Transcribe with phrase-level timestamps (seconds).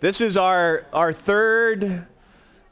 [0.00, 2.06] This is our, our third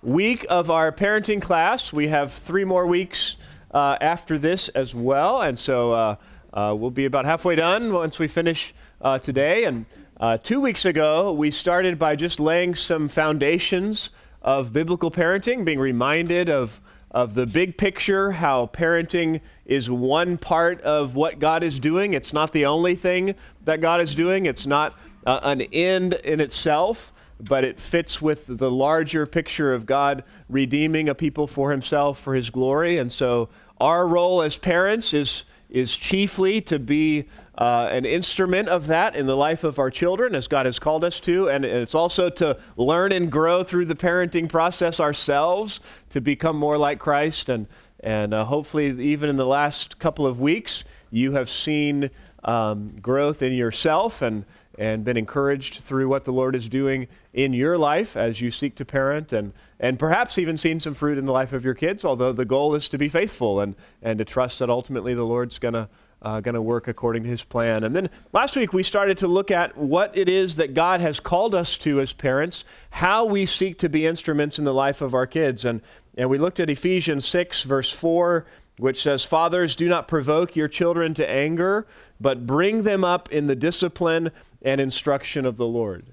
[0.03, 1.93] week of our parenting class.
[1.93, 3.37] We have three more weeks
[3.71, 5.43] uh, after this as well.
[5.43, 6.17] And so uh,
[6.55, 8.73] uh, we'll be about halfway done once we finish
[9.03, 9.65] uh, today.
[9.65, 9.85] And
[10.19, 14.09] uh, two weeks ago, we started by just laying some foundations
[14.41, 20.81] of biblical parenting, being reminded of, of the big picture, how parenting is one part
[20.81, 22.15] of what God is doing.
[22.15, 23.35] It's not the only thing
[23.67, 28.59] that God is doing, it's not uh, an end in itself but it fits with
[28.59, 32.99] the larger picture of God redeeming a people for himself, for his glory.
[32.99, 33.49] And so
[33.81, 39.27] our role as parents is, is chiefly to be uh, an instrument of that in
[39.27, 41.49] the life of our children, as God has called us to.
[41.49, 45.81] And it's also to learn and grow through the parenting process ourselves
[46.11, 47.49] to become more like Christ.
[47.49, 47.67] And,
[48.01, 52.11] and uh, hopefully, even in the last couple of weeks, you have seen
[52.45, 54.45] um, growth in yourself and
[54.79, 58.77] and been encouraged through what the Lord is doing in your life as you seek
[58.77, 62.05] to parent and, and perhaps even seen some fruit in the life of your kids,
[62.05, 65.59] although the goal is to be faithful and, and to trust that ultimately the Lord's
[65.59, 65.89] going to
[66.21, 67.85] uh, going to work according to his plan.
[67.85, 71.21] And then last week we started to look at what it is that God has
[71.21, 75.15] called us to as parents, how we seek to be instruments in the life of
[75.15, 75.65] our kids.
[75.65, 75.81] And,
[76.17, 78.45] and we looked at Ephesians 6, verse 4,
[78.79, 81.87] which says, Fathers, do not provoke your children to anger,
[82.21, 84.31] but bring them up in the discipline
[84.63, 86.07] and instruction of the Lord.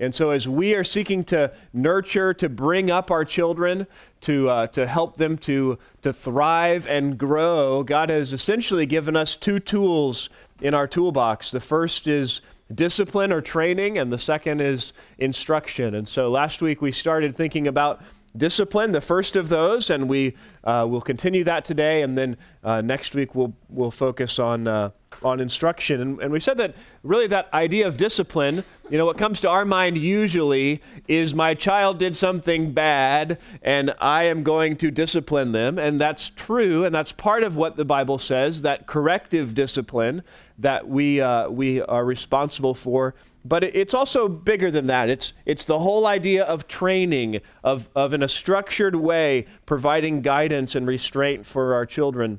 [0.00, 3.86] And so, as we are seeking to nurture, to bring up our children,
[4.22, 9.36] to, uh, to help them to, to thrive and grow, God has essentially given us
[9.36, 10.28] two tools
[10.60, 11.52] in our toolbox.
[11.52, 12.40] The first is
[12.74, 15.94] discipline or training, and the second is instruction.
[15.94, 18.02] And so, last week we started thinking about
[18.36, 22.02] discipline, the first of those, and we uh, will continue that today.
[22.02, 24.90] And then uh, next week we'll, we'll focus on uh,
[25.24, 26.00] on instruction.
[26.00, 29.48] And, and we said that really that idea of discipline, you know, what comes to
[29.48, 35.52] our mind usually is my child did something bad and I am going to discipline
[35.52, 35.78] them.
[35.78, 36.84] And that's true.
[36.84, 40.22] And that's part of what the Bible says that corrective discipline
[40.58, 43.14] that we, uh, we are responsible for.
[43.44, 45.08] But it's also bigger than that.
[45.08, 50.76] It's, it's the whole idea of training, of, of in a structured way, providing guidance
[50.76, 52.38] and restraint for our children.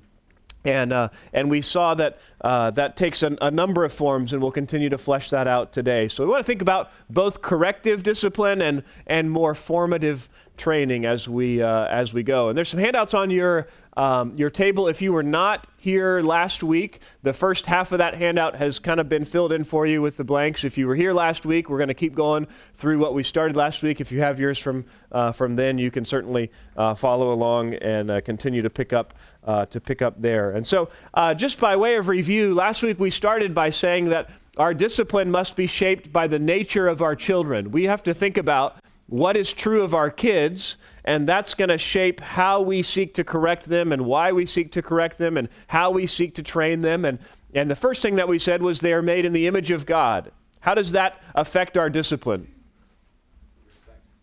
[0.65, 4.41] And, uh, and we saw that uh, that takes a, a, number of forms, and
[4.41, 6.09] we'll continue to flesh that out today.
[6.09, 11.27] So we want to think about both corrective discipline and, and more formative training as
[11.27, 12.49] we, uh, as we go.
[12.49, 14.87] And there's some handouts on your, um, your table.
[14.87, 18.99] If you were not here last week, the first half of that handout has kind
[18.99, 20.63] of been filled in for you with the blanks.
[20.63, 23.55] If you were here last week, we're going to keep going through what we started
[23.55, 24.01] last week.
[24.01, 28.09] If you have yours from, uh, from then, you can certainly uh, follow along and
[28.09, 29.13] uh, continue to pick up
[29.45, 30.51] uh, to pick up there.
[30.51, 34.29] And so, uh, just by way of review, last week we started by saying that
[34.57, 37.71] our discipline must be shaped by the nature of our children.
[37.71, 38.77] We have to think about
[39.07, 43.23] what is true of our kids, and that's going to shape how we seek to
[43.23, 46.81] correct them and why we seek to correct them and how we seek to train
[46.81, 47.03] them.
[47.03, 47.19] And,
[47.53, 49.85] and the first thing that we said was they are made in the image of
[49.85, 50.31] God.
[50.61, 52.47] How does that affect our discipline?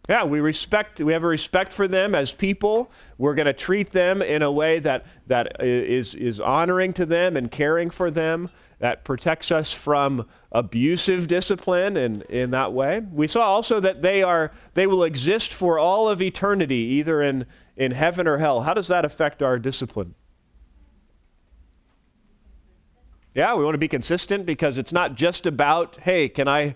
[0.08, 2.90] Yeah, we respect, we have a respect for them as people.
[3.18, 7.36] We're going to treat them in a way that, that is, is honoring to them
[7.36, 13.00] and caring for them, that protects us from abusive discipline in, in that way.
[13.12, 17.46] We saw also that they, are, they will exist for all of eternity, either in,
[17.76, 18.62] in heaven or hell.
[18.62, 20.14] How does that affect our discipline?
[23.34, 26.74] Yeah, we want to be consistent because it's not just about, hey, can I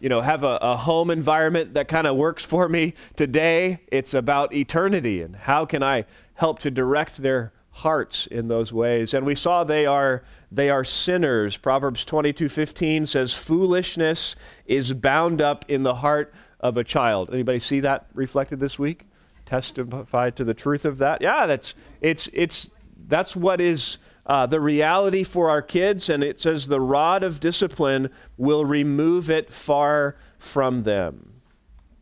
[0.00, 3.80] you know, have a, a home environment that kind of works for me today.
[3.90, 6.04] It's about eternity and how can I
[6.34, 9.14] help to direct their hearts in those ways.
[9.14, 10.22] And we saw they are
[10.54, 11.56] they are sinners.
[11.56, 17.30] Proverbs 22:15 says foolishness is bound up in the heart of a child.
[17.32, 19.06] Anybody see that reflected this week?
[19.44, 21.20] Testify to the truth of that?
[21.20, 22.70] Yeah, that's it's it's
[23.06, 27.40] that's what is uh, the reality for our kids, and it says the rod of
[27.40, 31.33] discipline will remove it far from them.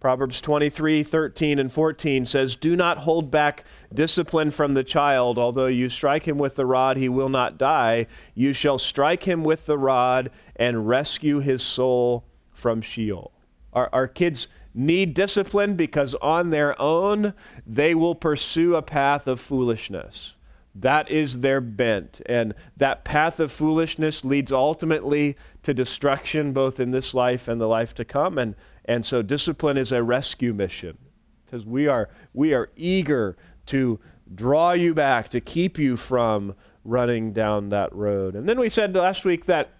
[0.03, 3.63] Proverbs 23, 13, and 14 says, Do not hold back
[3.95, 5.39] discipline from the child.
[5.39, 8.09] Although you strike him with the rod, he will not die.
[8.34, 13.31] You shall strike him with the rod and rescue his soul from Sheol.
[13.72, 17.33] Our, our kids need discipline because on their own
[17.65, 20.34] they will pursue a path of foolishness.
[20.75, 22.21] That is their bent.
[22.27, 27.69] And that path of foolishness leads ultimately to destruction, both in this life and the
[27.69, 28.37] life to come.
[28.37, 30.99] And, and so discipline is a rescue mission.
[31.45, 33.37] Because we are, we are eager
[33.67, 34.01] to
[34.34, 38.34] draw you back, to keep you from running down that road.
[38.34, 39.71] And then we said last week that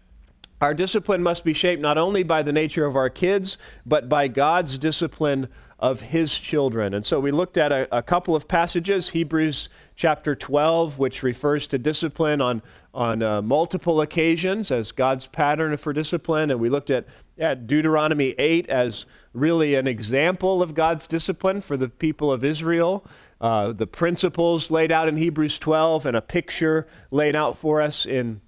[0.61, 4.29] Our discipline must be shaped not only by the nature of our kids, but by
[4.29, 5.49] God's discipline
[5.81, 6.95] of his children.
[6.95, 11.67] And so we looked at a, a, couple of passages Hebrews chapter 12, which refers
[11.67, 12.63] to discipline on,
[12.95, 16.53] on uh, multiple occasions as God's pattern for discipline.
[16.53, 17.07] And we looked at,
[17.39, 23.05] at Deuteronomy 8 as really an example of God's discipline for the people of Israel.
[23.41, 28.07] Uh, the principles laid out in Hebrews 12 and a picture laid out for us
[28.07, 28.41] in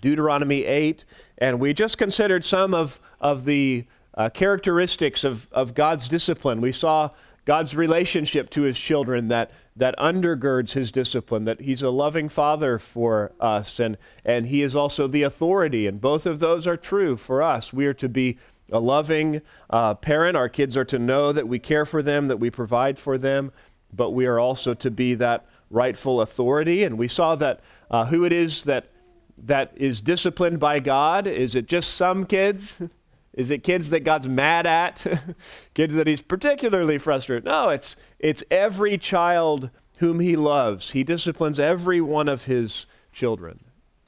[0.00, 1.04] Deuteronomy 8.
[1.38, 3.84] And we just considered some of, of the
[4.14, 6.60] uh, characteristics of, of God's discipline.
[6.60, 7.10] We saw
[7.44, 12.78] God's relationship to his children that, that undergirds his discipline, that he's a loving father
[12.78, 15.86] for us, and, and he is also the authority.
[15.86, 17.72] And both of those are true for us.
[17.72, 18.38] We are to be
[18.70, 19.40] a loving
[19.70, 20.36] uh, parent.
[20.36, 23.52] Our kids are to know that we care for them, that we provide for them,
[23.92, 26.84] but we are also to be that rightful authority.
[26.84, 27.60] And we saw that
[27.90, 28.90] uh, who it is that,
[29.38, 31.26] that is disciplined by God.
[31.26, 32.76] Is it just some kids?
[33.34, 35.06] Is it kids that God's mad at?
[35.74, 37.44] kids that he's particularly frustrated?
[37.44, 40.90] No, it's, it's every child whom he loves.
[40.90, 43.60] He disciplines every one of his children.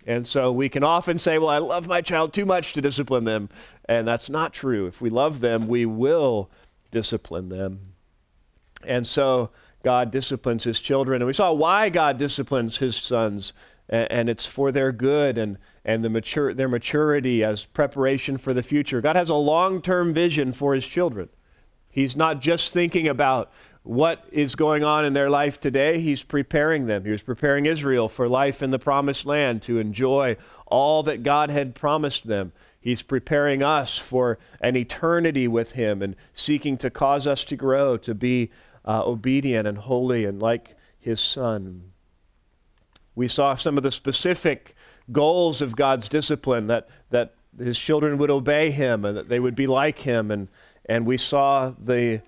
[0.07, 3.25] And so we can often say, well, I love my child too much to discipline
[3.25, 3.49] them.
[3.89, 4.87] And that's not true.
[4.87, 6.51] If we love them, we will
[6.91, 7.95] discipline them.
[8.83, 9.51] And so
[9.83, 11.23] God disciplines his children.
[11.23, 13.55] And we saw why God disciplines his sons
[13.89, 18.53] and, and it's for their good and, and the mature, their maturity as preparation for
[18.53, 19.01] the future.
[19.01, 21.29] God has a long term vision for his children.
[21.91, 23.53] He's not just thinking about
[23.85, 27.05] what is going on in their life today, he's preparing them.
[27.05, 31.51] He was preparing Israel for life in the promised land to enjoy all that God
[31.51, 32.53] had promised them.
[32.81, 37.99] He's preparing us for an eternity with him and seeking to cause us to grow,
[37.99, 38.51] to be
[38.87, 41.93] uh, obedient and holy and like his son.
[43.15, 44.75] We saw some of the specific
[45.13, 49.55] goals of God's discipline that, that his children would obey him and that they would
[49.55, 50.31] be like him.
[50.31, 50.49] And,
[50.87, 52.23] and we saw the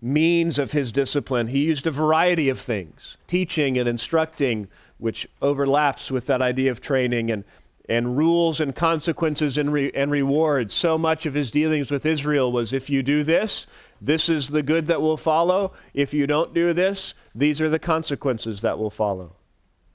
[0.00, 1.48] means of his discipline.
[1.48, 4.68] He used a variety of things, teaching and instructing,
[4.98, 7.44] which overlaps with that idea of training, and,
[7.88, 10.74] and rules and consequences and, re, and rewards.
[10.74, 13.66] So much of his dealings with Israel was if you do this,
[14.00, 15.72] this is the good that will follow.
[15.94, 19.36] If you don't do this, these are the consequences that will follow.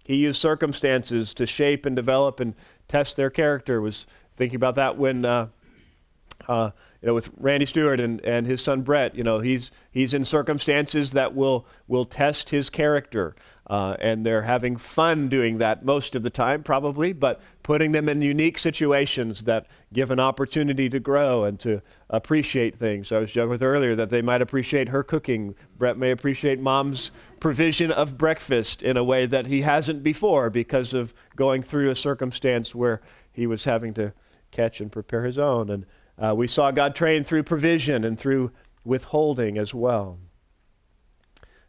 [0.08, 2.56] He used circumstances to shape and develop and
[2.88, 3.82] test their character.
[3.82, 4.08] Was
[4.38, 5.48] thinking about that when, uh,
[6.48, 6.72] uh,
[7.02, 9.16] you know, with Randy Stewart and, and his son Brett.
[9.16, 13.36] You know, he's he's in circumstances that will will test his character.
[13.70, 18.08] Uh, and they're having fun doing that most of the time, probably, but putting them
[18.08, 23.12] in unique situations that give an opportunity to grow and to appreciate things.
[23.12, 25.54] I was joking with earlier that they might appreciate her cooking.
[25.78, 27.12] Brett may appreciate mom's
[27.42, 31.96] provision of breakfast in a way that he hasn't before because of going through a
[31.96, 33.02] circumstance where
[33.34, 34.14] he was having to
[34.52, 35.70] catch and prepare his own.
[35.70, 35.86] And
[36.18, 38.52] uh, we saw God train through provision and through
[38.86, 40.20] withholding as well.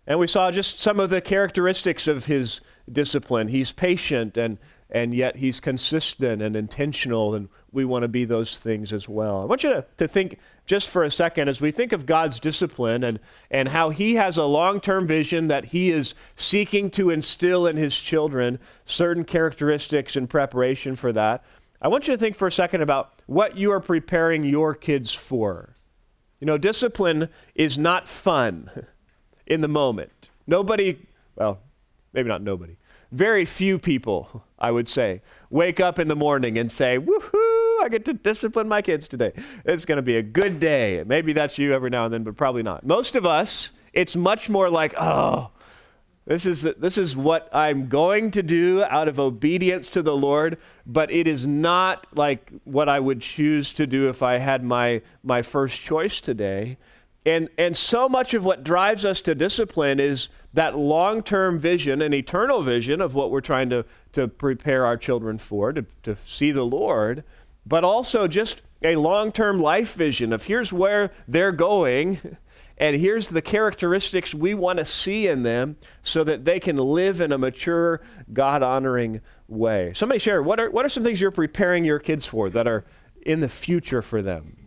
[0.09, 3.49] And we saw just some of the characteristics of his discipline.
[3.49, 4.57] He's patient and,
[4.91, 9.43] and yet he's consistent and intentional, and we want to be those things as well.
[9.43, 12.41] I want you to, to think just for a second as we think of God's
[12.41, 13.21] discipline and,
[13.51, 17.77] and how he has a long term vision that he is seeking to instill in
[17.77, 21.45] his children certain characteristics in preparation for that.
[21.83, 25.13] I want you to think for a second about what you are preparing your kids
[25.13, 25.75] for.
[26.41, 28.71] You know, discipline is not fun.
[29.49, 30.31] in the moment.
[30.47, 30.99] Nobody,
[31.35, 31.59] well,
[32.13, 32.77] maybe not nobody,
[33.11, 37.89] very few people, I would say, wake up in the morning and say, woohoo, I
[37.91, 39.33] get to discipline my kids today.
[39.65, 41.03] It's going to be a good day.
[41.07, 42.85] Maybe that's you every now and then, but probably not.
[42.85, 45.51] Most of us, it's much more like, oh,
[46.27, 50.59] this is, this is what I'm going to do out of obedience to the Lord,
[50.85, 55.01] but it is not like what I would choose to do if I had my,
[55.23, 56.77] my first choice today.
[57.29, 62.01] And, and so much of what drives us to discipline is that long term vision,
[62.01, 66.17] an eternal vision of what we're trying to, to prepare our children for, to, to
[66.25, 67.25] see the Lord,
[67.67, 72.19] but also just a long term life vision of here's where they're going,
[72.79, 77.21] and here's the characteristics we want to see in them so that they can live
[77.21, 78.01] in a mature,
[78.33, 79.93] God honoring way.
[79.95, 82.87] Somebody share, what are, what are some things you're preparing your kids for that are
[83.21, 84.58] in the future for them?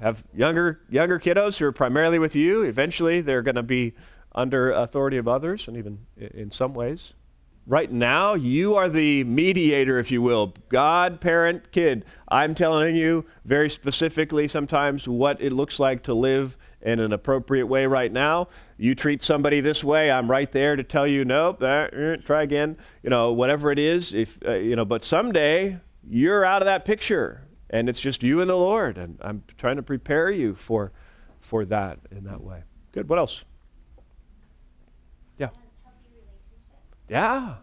[0.00, 2.62] Have younger younger kiddos who are primarily with you.
[2.62, 3.94] Eventually, they're going to be
[4.34, 7.14] under authority of others, and even in some ways.
[7.66, 10.54] Right now, you are the mediator, if you will.
[10.70, 12.04] God, parent, kid.
[12.28, 17.66] I'm telling you very specifically sometimes what it looks like to live in an appropriate
[17.66, 18.48] way right now.
[18.78, 22.78] You treat somebody this way, I'm right there to tell you, nope, uh, try again.
[23.02, 24.14] You know, whatever it is.
[24.14, 25.78] If uh, you know, but someday
[26.08, 28.98] you're out of that picture and it's just you and the Lord.
[28.98, 30.92] And I'm trying to prepare you for,
[31.40, 32.64] for that in that way.
[32.92, 33.08] Good.
[33.08, 33.44] What else?
[35.38, 35.50] Yeah.
[37.08, 37.54] Yeah.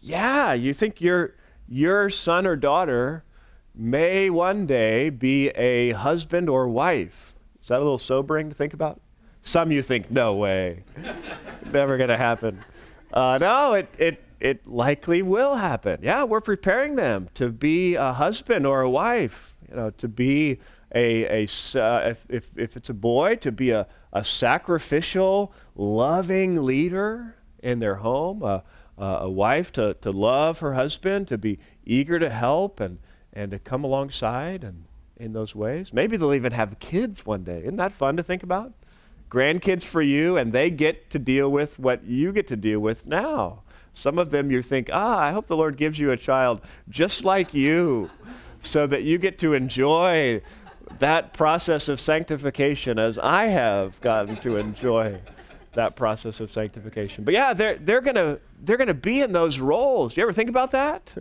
[0.00, 0.52] Yeah.
[0.52, 1.36] You think your,
[1.68, 3.24] your son or daughter
[3.74, 7.34] may one day be a husband or wife.
[7.62, 9.00] Is that a little sobering to think about?
[9.42, 10.84] Some you think, no way.
[11.72, 12.64] Never going to happen.
[13.12, 16.00] Uh, no, it, it, it likely will happen.
[16.02, 20.58] Yeah, we're preparing them to be a husband or a wife, you know, to be
[20.92, 26.64] a, a uh, if, if, if it's a boy, to be a, a sacrificial, loving
[26.64, 28.64] leader in their home, a,
[28.98, 32.98] a wife to, to love her husband, to be eager to help and,
[33.32, 34.84] and to come alongside and
[35.16, 35.92] in those ways.
[35.92, 37.60] Maybe they'll even have kids one day.
[37.60, 38.72] Isn't that fun to think about?
[39.30, 43.06] Grandkids for you, and they get to deal with what you get to deal with
[43.06, 43.61] now.
[43.94, 47.24] Some of them you think, ah, I hope the Lord gives you a child just
[47.24, 48.10] like you
[48.60, 50.40] so that you get to enjoy
[50.98, 55.20] that process of sanctification as I have gotten to enjoy
[55.74, 57.24] that process of sanctification.
[57.24, 60.14] But yeah, they're, they're going they're gonna be in those roles.
[60.14, 61.14] Do you ever think about that?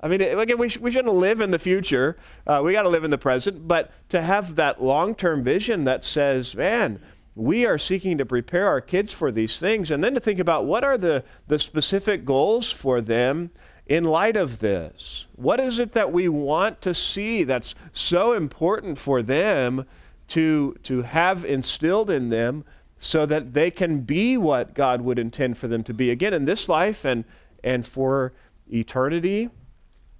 [0.00, 2.16] I mean, again, we, sh- we shouldn't live in the future.
[2.46, 3.66] Uh, we got to live in the present.
[3.66, 7.00] But to have that long term vision that says, man,
[7.38, 10.66] we are seeking to prepare our kids for these things, and then to think about
[10.66, 13.50] what are the, the specific goals for them
[13.86, 15.26] in light of this.
[15.36, 19.86] What is it that we want to see that's so important for them
[20.28, 22.64] to, to have instilled in them
[22.96, 26.10] so that they can be what God would intend for them to be?
[26.10, 27.24] Again, in this life and,
[27.62, 28.32] and for
[28.70, 29.48] eternity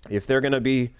[0.09, 0.91] if they're going to be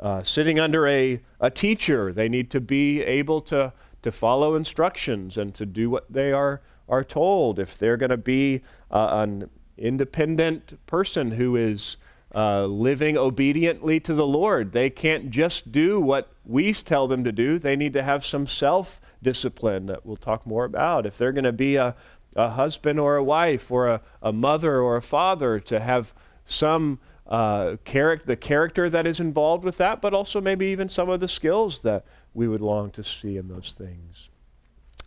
[0.00, 3.72] uh, sitting under a, a teacher, they need to be able to,
[4.06, 7.58] to follow instructions and to do what they are, are told.
[7.58, 11.96] If they're going to be uh, an independent person who is
[12.32, 17.32] uh, living obediently to the Lord, they can't just do what we tell them to
[17.32, 17.58] do.
[17.58, 21.04] They need to have some self discipline that we'll talk more about.
[21.04, 21.96] If they're going to be a,
[22.36, 27.00] a husband or a wife or a, a mother or a father, to have some
[27.26, 31.18] uh, char- the character that is involved with that, but also maybe even some of
[31.18, 32.04] the skills that
[32.36, 34.28] we would long to see in those things.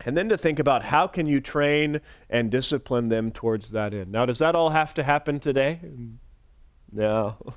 [0.04, 4.12] And then to think about how can you train and discipline them towards that end.
[4.12, 5.80] Now, does that all have to happen today?
[6.92, 7.38] No.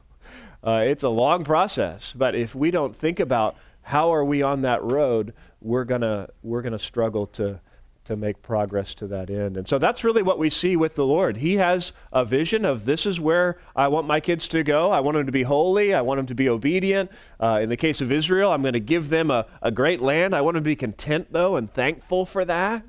[0.65, 4.61] Uh, it's a long process, but if we don't think about how are we on
[4.63, 7.61] that road, we're gonna we're gonna struggle to
[8.05, 9.57] to make progress to that end.
[9.57, 11.37] And so that's really what we see with the Lord.
[11.37, 14.91] He has a vision of this is where I want my kids to go.
[14.91, 15.95] I want them to be holy.
[15.95, 17.11] I want them to be obedient.
[17.39, 20.35] Uh, in the case of Israel, I'm going to give them a, a great land.
[20.35, 22.85] I want them to be content, though, and thankful for that.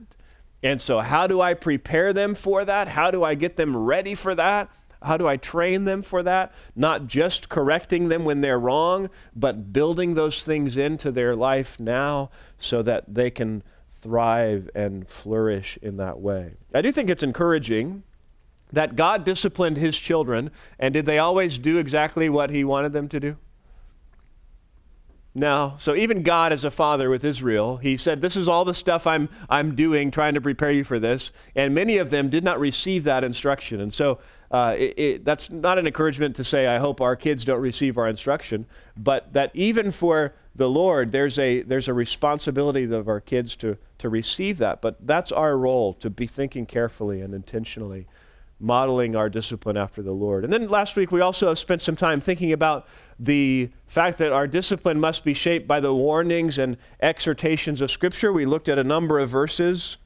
[0.64, 2.88] And so, how do I prepare them for that?
[2.88, 4.70] How do I get them ready for that?
[5.04, 6.54] How do I train them for that?
[6.76, 12.32] Not just correcting them when they're wrong, but building those things into their life now
[12.58, 13.64] so that they can
[14.04, 16.54] thrive and flourish in that way.
[16.74, 18.04] I do think it's encouraging
[18.72, 23.08] that God disciplined his children, and did they always do exactly what he wanted them
[23.10, 23.38] to do?
[25.36, 25.76] No.
[25.80, 29.08] So even God as a father with Israel, he said, This is all the stuff
[29.08, 31.32] I'm, I'm doing, trying to prepare you for this.
[31.56, 33.82] And many of them did not receive that instruction.
[33.82, 34.20] And so
[34.52, 37.98] uh, it, it, that's not an encouragement to say, I hope our kids don't receive
[37.98, 43.20] our instruction, but that even for the Lord, there's a, there's a responsibility of our
[43.20, 44.82] kids to, to receive that.
[44.82, 48.08] But that's our role, to be thinking carefully and intentionally,
[48.60, 50.44] modeling our discipline after the Lord.
[50.44, 52.88] And then last week, we also spent some time thinking about
[53.20, 58.32] the fact that our discipline must be shaped by the warnings and exhortations of Scripture.
[58.32, 59.98] We looked at a number of verses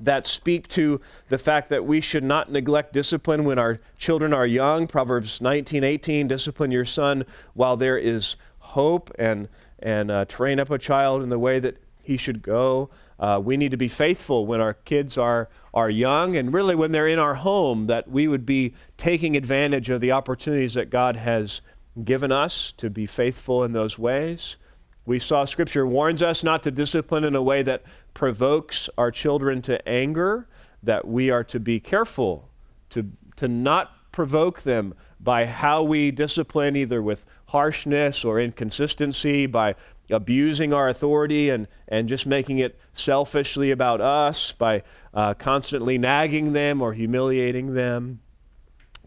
[0.00, 4.46] that speak to the fact that we should not neglect discipline when our children are
[4.46, 4.86] young.
[4.86, 7.24] Proverbs 19:18, discipline your son
[7.54, 8.36] while there is
[8.68, 9.48] hope and
[9.78, 12.90] and uh, train up a child in the way that he should go.
[13.20, 16.92] Uh, we need to be faithful when our kids are are young and really when
[16.92, 21.16] they're in our home that we would be taking advantage of the opportunities that God
[21.16, 21.60] has
[22.04, 24.56] given us to be faithful in those ways.
[25.04, 27.82] We saw Scripture warns us not to discipline in a way that
[28.12, 30.48] provokes our children to anger,
[30.82, 32.50] that we are to be careful
[32.90, 39.74] to, to not provoke them by how we discipline, either with harshness or inconsistency, by
[40.10, 46.52] abusing our authority and, and just making it selfishly about us, by uh, constantly nagging
[46.52, 48.20] them or humiliating them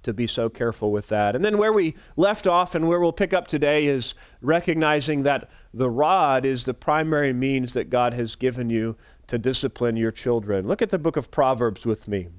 [0.04, 1.36] to be so careful with that.
[1.36, 5.50] And then where we left off and where we'll pick up today is recognizing that
[5.74, 8.96] the rod is the primary means that God has given you
[9.28, 10.68] to discipline your children.
[10.68, 12.30] Look at the book of Proverbs with me.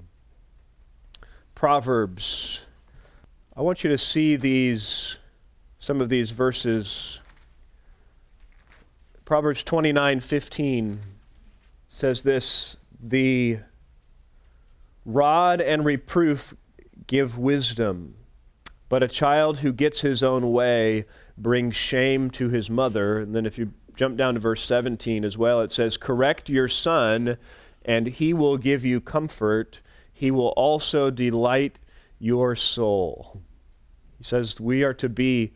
[1.54, 2.66] Proverbs
[3.54, 5.18] I want you to see these,
[5.82, 7.18] some of these verses.
[9.24, 11.00] Proverbs 29:15
[11.88, 13.58] says this The
[15.04, 16.54] rod and reproof
[17.08, 18.14] give wisdom,
[18.88, 21.04] but a child who gets his own way
[21.36, 23.18] brings shame to his mother.
[23.18, 26.68] And then if you jump down to verse 17 as well, it says, Correct your
[26.68, 27.38] son,
[27.84, 29.80] and he will give you comfort.
[30.12, 31.80] He will also delight
[32.20, 33.42] your soul.
[34.16, 35.54] He says we are to be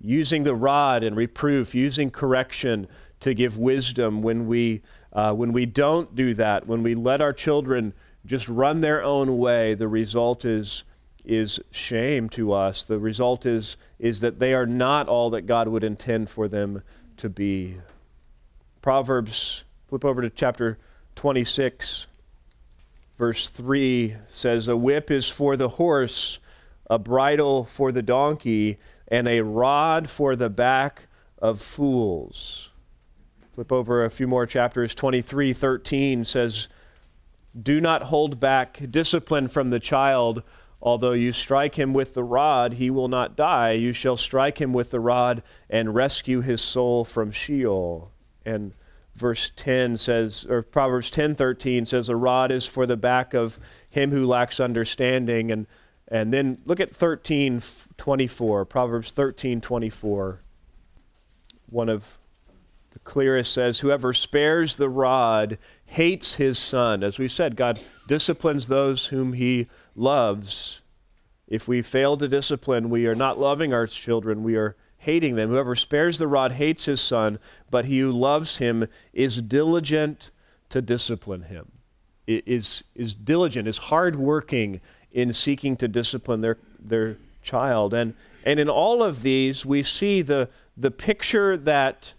[0.00, 2.86] using the rod and reproof, using correction
[3.20, 7.32] to give wisdom when we, uh, when we don't do that, when we let our
[7.32, 7.92] children
[8.24, 10.84] just run their own way, the result is,
[11.24, 12.84] is shame to us.
[12.84, 16.82] The result is, is that they are not all that God would intend for them
[17.16, 17.78] to be.
[18.82, 20.78] Proverbs, flip over to chapter
[21.16, 22.06] 26,
[23.16, 26.38] verse 3 says, A whip is for the horse
[26.90, 28.78] a bridle for the donkey,
[29.08, 32.70] and a rod for the back of fools.
[33.54, 34.94] Flip over a few more chapters.
[34.94, 36.68] 23 13 says,
[37.60, 40.42] Do not hold back discipline from the child.
[40.80, 43.72] Although you strike him with the rod, he will not die.
[43.72, 48.12] You shall strike him with the rod and rescue his soul from Sheol.
[48.46, 48.74] And
[49.16, 53.58] verse 10 says, or Proverbs 10 13 says, A rod is for the back of
[53.90, 55.50] him who lacks understanding.
[55.50, 55.66] And
[56.10, 60.40] and then look at 1324, Proverbs 1324.
[61.68, 62.18] One of
[62.92, 67.02] the clearest says, Whoever spares the rod hates his son.
[67.02, 70.80] As we said, God disciplines those whom he loves.
[71.46, 75.50] If we fail to discipline, we are not loving our children, we are hating them.
[75.50, 77.38] Whoever spares the rod hates his son,
[77.70, 80.30] but he who loves him is diligent
[80.70, 81.72] to discipline him.
[82.26, 87.94] Is, is diligent, is hardworking in seeking to discipline their, their child.
[87.94, 92.14] And, and in all of these, we see the, the picture that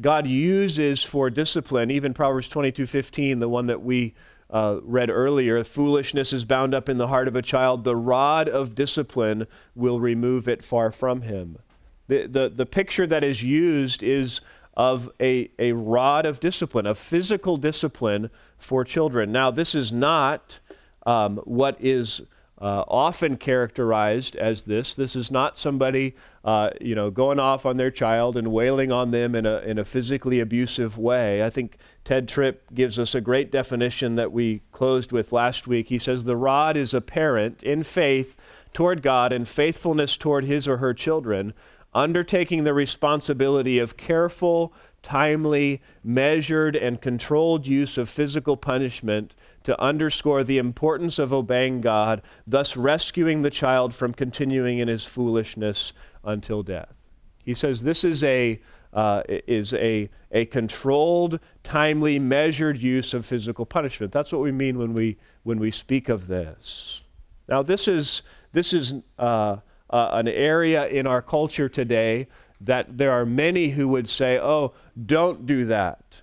[0.00, 4.14] God uses for discipline, even Proverbs 22:15, the one that we
[4.50, 8.48] uh, read earlier foolishness is bound up in the heart of a child, the rod
[8.48, 11.58] of discipline will remove it far from him.
[12.06, 14.40] The, the, the picture that is used is
[14.76, 19.32] of a, a rod of discipline, a physical discipline for children.
[19.32, 20.60] Now, this is not
[21.06, 22.22] um, what is
[22.60, 24.94] uh, often characterized as this.
[24.94, 26.14] This is not somebody,
[26.44, 29.78] uh, you know, going off on their child and wailing on them in a, in
[29.78, 31.42] a physically abusive way.
[31.42, 35.88] I think Tedd Tripp gives us a great definition that we closed with last week.
[35.88, 38.36] He says, The rod is a parent in faith
[38.72, 41.54] toward God and faithfulness toward his or her children,
[41.92, 49.34] undertaking the responsibility of careful, timely, measured, and controlled use of physical punishment
[49.64, 55.04] to underscore the importance of obeying God, thus rescuing the child from continuing in his
[55.04, 56.94] foolishness until death.
[57.44, 58.60] He says this is a
[58.94, 64.12] uh, is a, a controlled, timely, measured use of physical punishment.
[64.12, 67.02] That's what we mean when we when we speak of this.
[67.48, 68.22] Now, this is
[68.52, 69.56] this is uh,
[69.90, 72.28] uh, an area in our culture today
[72.60, 74.72] that there are many who would say, oh,
[75.04, 76.22] don't do that.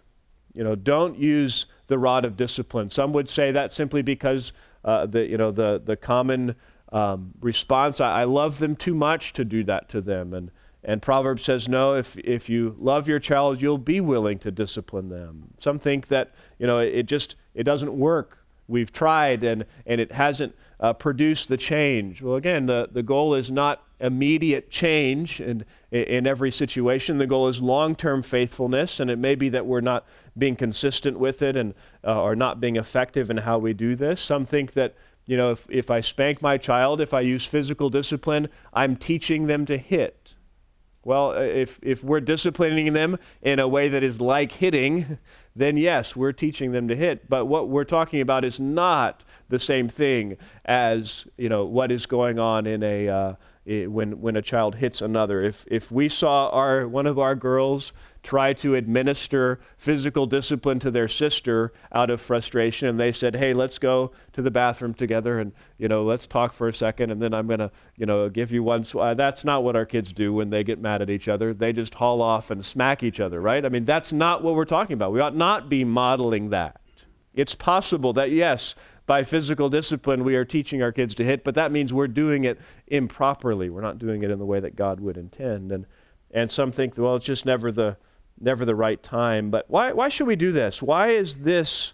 [0.53, 2.87] You know, don't use the rod of discipline.
[2.89, 4.53] Some would say that simply because
[4.85, 6.55] uh, the, you know, the, the common
[6.91, 10.33] um, response, I, I love them too much to do that to them.
[10.33, 10.51] And,
[10.83, 15.09] and Proverbs says, no, if, if you love your child, you'll be willing to discipline
[15.09, 15.49] them.
[15.57, 18.37] Some think that, you know, it, it just, it doesn't work.
[18.69, 22.21] We've tried and, and it hasn't uh, produce the change?
[22.21, 27.19] Well, again, the, the goal is not immediate change in, in every situation.
[27.19, 30.05] The goal is long term faithfulness, and it may be that we're not
[30.37, 31.73] being consistent with it and
[32.05, 34.19] uh, or not being effective in how we do this.
[34.21, 37.89] Some think that you know if, if I spank my child, if I use physical
[37.89, 40.35] discipline, I'm teaching them to hit.
[41.03, 45.17] Well, if, if we're disciplining them in a way that is like hitting,
[45.55, 47.27] then yes, we're teaching them to hit.
[47.27, 52.05] But what we're talking about is not the same thing as you know what is
[52.05, 55.43] going on in a uh, when when a child hits another.
[55.43, 57.93] If if we saw our one of our girls
[58.23, 63.51] try to administer physical discipline to their sister out of frustration and they said hey
[63.51, 67.19] let's go to the bathroom together and you know let's talk for a second and
[67.19, 68.97] then i'm going to you know give you one sw-.
[68.97, 71.73] Uh, that's not what our kids do when they get mad at each other they
[71.73, 74.93] just haul off and smack each other right i mean that's not what we're talking
[74.93, 76.79] about we ought not be modeling that
[77.33, 81.55] it's possible that yes by physical discipline we are teaching our kids to hit but
[81.55, 84.99] that means we're doing it improperly we're not doing it in the way that god
[84.99, 85.85] would intend and
[86.31, 87.97] and some think well it's just never the
[88.41, 89.49] never the right time.
[89.49, 90.81] But why, why should we do this?
[90.81, 91.93] Why is this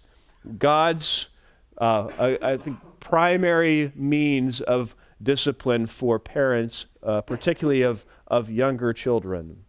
[0.58, 1.28] God's,
[1.76, 8.92] uh, I, I think, primary means of discipline for parents, uh, particularly of, of younger
[8.92, 9.64] children.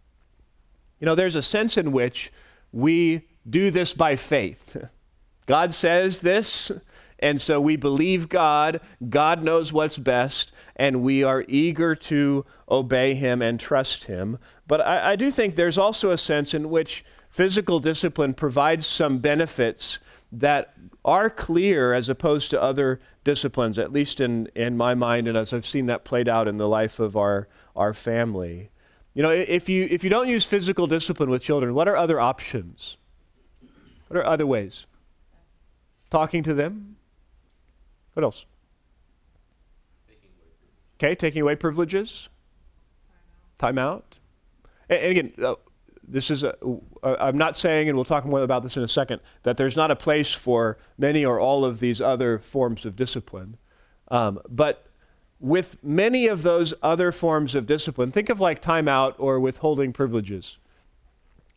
[0.98, 2.32] You know, there's a sense in which
[2.72, 4.76] we do this by faith.
[5.46, 6.70] God says this,
[7.20, 8.80] and so we believe God.
[9.08, 14.38] God knows what's best, and we are eager to obey Him and trust Him.
[14.66, 19.18] But I, I do think there's also a sense in which physical discipline provides some
[19.18, 19.98] benefits
[20.32, 25.36] that are clear as opposed to other disciplines, at least in, in my mind, and
[25.36, 28.70] as I've seen that played out in the life of our, our family.
[29.14, 32.20] You know, if you, if you don't use physical discipline with children, what are other
[32.20, 32.96] options?
[34.08, 34.86] What are other ways?
[36.10, 36.96] Talking to them?
[38.14, 38.44] What else?
[40.96, 42.28] Okay, taking away privileges.
[43.58, 44.18] Time out.
[44.88, 45.54] And, and again, uh,
[46.06, 46.54] this is a,
[47.02, 49.76] uh, I'm not saying, and we'll talk more about this in a second, that there's
[49.76, 53.56] not a place for many or all of these other forms of discipline.
[54.08, 54.86] Um, but
[55.38, 60.58] with many of those other forms of discipline, think of like timeout or withholding privileges,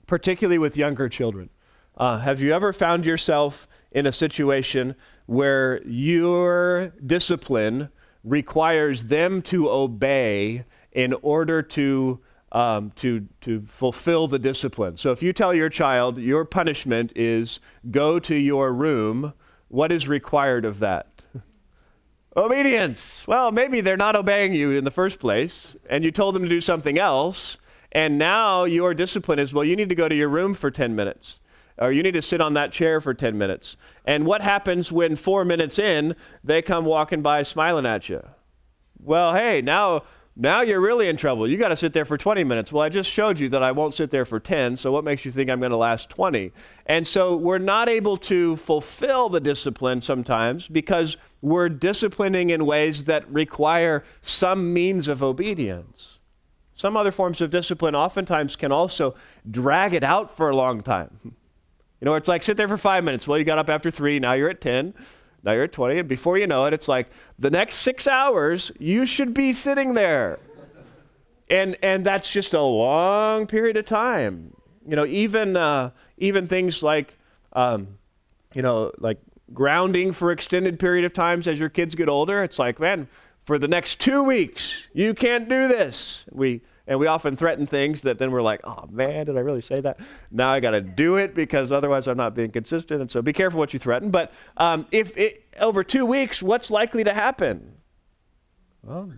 [0.08, 1.50] particularly with younger children.
[1.98, 7.90] Uh, have you ever found yourself in a situation where your discipline
[8.24, 12.20] requires them to obey in order to
[12.54, 14.96] um, to, to fulfill the discipline.
[14.98, 17.60] So if you tell your child your punishment is
[17.90, 19.34] go to your room,
[19.70, 21.24] what is required of that?
[22.38, 23.28] Obedience.
[23.28, 26.50] Well, maybe they're not obeying you in the first place, and you told them to
[26.50, 27.58] do something else,
[27.92, 30.96] and now your discipline is well, you need to go to your room for 10
[30.96, 31.40] minutes
[31.78, 33.78] or you need to sit on that chair for 10 minutes.
[34.06, 38.24] And what happens when four minutes in, they come walking by smiling at you?
[39.00, 40.04] Well, hey, now
[40.36, 41.48] now you're really in trouble.
[41.48, 42.72] You got to sit there for 20 minutes.
[42.72, 45.26] Well, I just showed you that I won't sit there for 10, so what makes
[45.26, 46.52] you think I'm going to last 20?
[46.88, 53.04] And so we're not able to fulfill the discipline sometimes because we're disciplining in ways
[53.04, 56.18] that require some means of obedience.
[56.74, 59.14] Some other forms of discipline oftentimes can also
[59.50, 61.36] drag it out for a long time.
[62.04, 63.30] You know, it's like sit there for five minutes.
[63.30, 64.94] Well, you got up after three, now you're at 10.
[65.42, 67.08] Now you're at 20, and before you know it, it's like
[67.40, 70.40] the next six hours, you should be sitting there.
[71.50, 74.54] And, and that's just a long period of time.
[74.86, 77.18] You know, even, uh, even things like,
[77.54, 78.00] um,
[78.54, 79.20] you know, like
[79.54, 83.08] grounding for extended period of times as your kids get older, it's like, man,
[83.44, 86.26] for the next two weeks, you can't do this.
[86.34, 89.62] We, and we often threaten things that then we're like, oh man, did I really
[89.62, 90.00] say that?
[90.32, 93.02] Now I got to do it because otherwise I'm not being consistent.
[93.02, 94.12] And so be careful what you threaten.
[94.12, 97.76] But um, if it, over two weeks, what's likely to happen?
[98.84, 99.14] Well,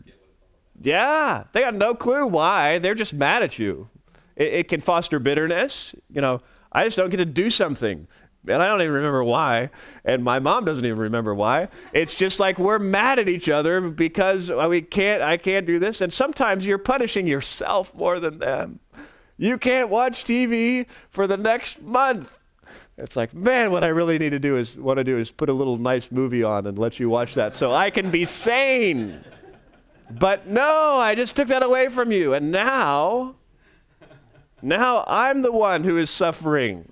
[0.79, 2.77] yeah, they got no clue why.
[2.77, 3.89] They're just mad at you.
[4.35, 5.95] It, it can foster bitterness.
[6.09, 8.07] You know, I just don't get to do something
[8.47, 9.69] and I don't even remember why,
[10.03, 11.69] and my mom doesn't even remember why.
[11.93, 16.01] It's just like we're mad at each other because we can't, I can't do this,
[16.01, 18.79] and sometimes you're punishing yourself more than them.
[19.37, 22.31] You can't watch TV for the next month.
[22.97, 25.49] It's like, man, what I really need to do is want to do is put
[25.49, 29.23] a little nice movie on and let you watch that so I can be sane.
[30.09, 33.35] But no, I just took that away from you, and now,
[34.61, 36.91] now I'm the one who is suffering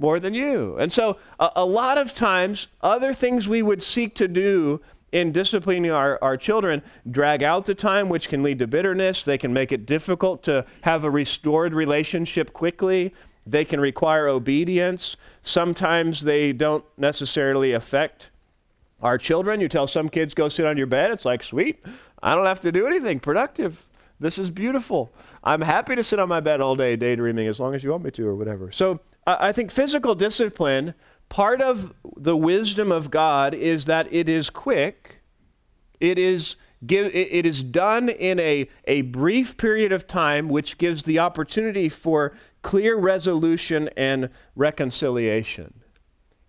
[0.00, 0.76] more than you.
[0.78, 4.80] And so, a, a, lot of times, other things we would seek to do
[5.12, 9.24] in disciplining our, our children drag out the time, which can lead to bitterness.
[9.24, 13.12] They can make it difficult to have a restored relationship quickly.
[13.46, 15.16] They can require obedience.
[15.42, 18.30] Sometimes they don't necessarily affect
[19.02, 19.60] our children.
[19.60, 21.10] You tell some kids, go sit on your bed.
[21.10, 21.84] It's like, sweet,
[22.22, 23.86] I don't have to do anything productive.
[24.18, 25.12] This is beautiful.
[25.42, 28.04] I'm happy to sit on my bed all day daydreaming as long as you want
[28.04, 28.70] me to or whatever.
[28.70, 29.00] So
[29.38, 30.94] I think physical discipline,
[31.28, 35.20] part of the wisdom of God is that it is quick.
[36.00, 41.04] It is give, it is done in a, a brief period of time, which gives
[41.04, 45.74] the opportunity for clear resolution and reconciliation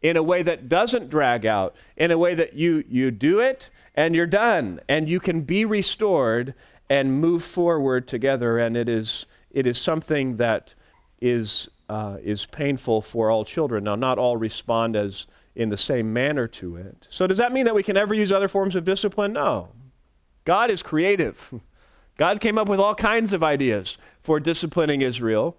[0.02, 3.70] in a way that doesn't drag out, in a way that you, you do it
[3.94, 6.54] and you're done, and you can be restored
[6.90, 8.58] and move forward together.
[8.58, 10.76] And it is, it is something that
[11.22, 13.84] is uh, is painful for all children.
[13.84, 17.06] Now, not all respond as in the same manner to it.
[17.10, 19.34] So, does that mean that we can never use other forms of discipline?
[19.34, 19.74] No.
[20.46, 21.54] God is creative.
[22.18, 25.58] God came up with all kinds of ideas for disciplining Israel.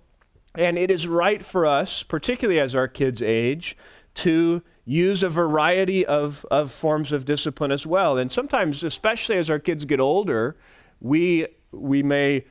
[0.54, 3.76] And it is right for us, particularly as our kids age,
[4.14, 8.16] to use a variety of, of forms of discipline as well.
[8.16, 10.56] And sometimes, especially as our kids get older,
[10.98, 12.44] we, we may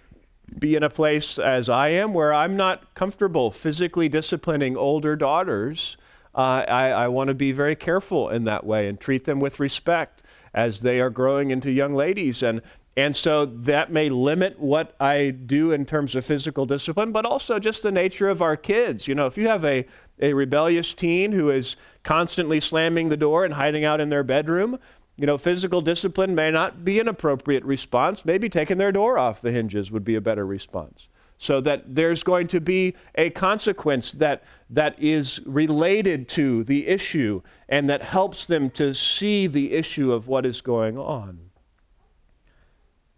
[0.59, 5.97] be in a place as I am where I'm not comfortable physically disciplining older daughters
[6.33, 9.59] uh, I, I want to be very careful in that way and treat them with
[9.59, 12.41] respect as they are growing into young ladies.
[12.41, 12.61] And,
[12.95, 17.59] and so that may limit what I do in terms of physical discipline, but also
[17.59, 19.07] just the nature of our kids.
[19.07, 19.85] You know, if you have a,
[20.19, 24.79] a rebellious teen who is constantly slamming the door and hiding out in their bedroom,
[25.21, 28.25] you know, physical discipline may not be an appropriate response.
[28.25, 31.07] Maybe taking their door off the hinges would be a better response.
[31.37, 37.43] So that there's going to be a consequence that, that is related to the issue
[37.69, 41.51] and that helps them to see the issue of what is going on.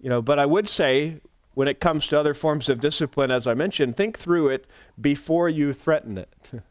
[0.02, 1.22] You know, but I would say
[1.54, 4.68] when it comes to other forms of discipline, as I mentioned, think through it
[5.00, 6.52] before you threaten it.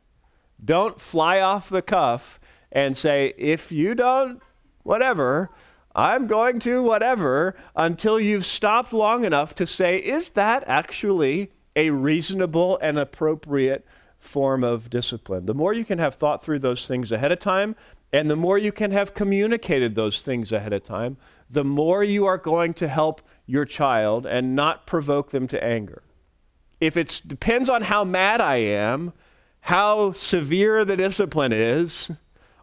[0.62, 2.38] don't fly off the cuff
[2.70, 4.42] and say, if you don't
[4.82, 5.50] whatever.
[5.94, 11.90] I'm going to whatever until you've stopped long enough to say, is that actually a
[11.90, 13.86] reasonable and appropriate
[14.18, 15.46] form of discipline?
[15.46, 17.76] The more you can have thought through those things ahead of time,
[18.12, 21.16] and the more you can have communicated those things ahead of time,
[21.50, 26.02] the more you are going to help your child and not provoke them to anger.
[26.80, 29.12] If it depends on how mad I am,
[29.62, 32.10] how severe the discipline is,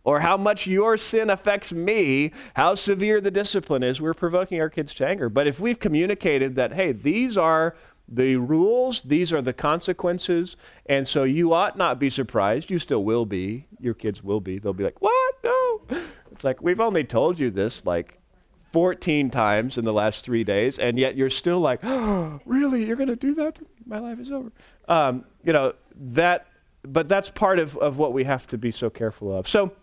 [0.03, 4.69] or how much your sin affects me, how severe the discipline is, we're provoking our
[4.69, 5.29] kids to anger.
[5.29, 7.75] But if we've communicated that, hey, these are
[8.07, 10.57] the rules, these are the consequences,
[10.87, 12.71] and so you ought not be surprised.
[12.71, 13.67] You still will be.
[13.79, 14.57] Your kids will be.
[14.57, 15.35] They'll be like, what?
[15.43, 15.81] No.
[16.31, 18.19] It's like, we've only told you this like
[18.71, 22.85] 14 times in the last three days, and yet you're still like, oh, really?
[22.85, 23.59] You're going to do that?
[23.85, 24.51] My life is over.
[24.87, 26.47] Um, you know, that,
[26.83, 29.47] but that's part of, of what we have to be so careful of.
[29.47, 29.73] So,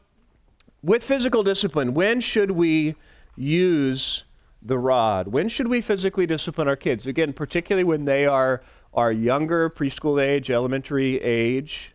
[0.87, 2.95] with physical discipline, when should we
[3.35, 4.25] use
[4.63, 5.29] the rod?
[5.29, 7.09] When should we physically discipline our kids?
[7.09, 8.63] Again, particularly when they are,
[8.95, 11.93] are younger, preschool age, elementary age.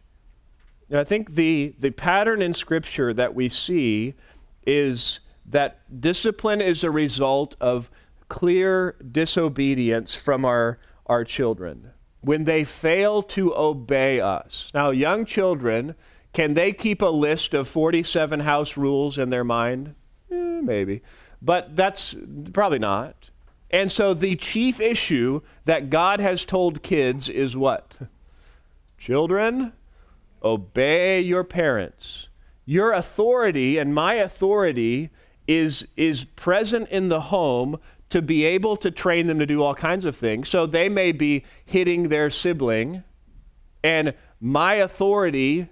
[0.89, 4.13] And I think the, the pattern in Scripture that we see
[4.67, 7.89] is that discipline is a result of
[8.27, 11.91] clear disobedience from our, our children.
[12.19, 14.69] When they fail to obey us.
[14.73, 15.95] Now, young children
[16.33, 19.95] can they keep a list of 47 house rules in their mind?
[20.31, 21.01] Eh, maybe.
[21.41, 22.15] But that's
[22.53, 23.31] probably not.
[23.69, 27.95] And so the chief issue that God has told kids is what?
[28.97, 29.73] Children,
[30.43, 32.29] obey your parents.
[32.65, 35.09] Your authority and my authority
[35.47, 39.73] is, is present in the home to be able to train them to do all
[39.73, 40.49] kinds of things.
[40.49, 43.03] So they may be hitting their sibling,
[43.83, 45.69] and my authority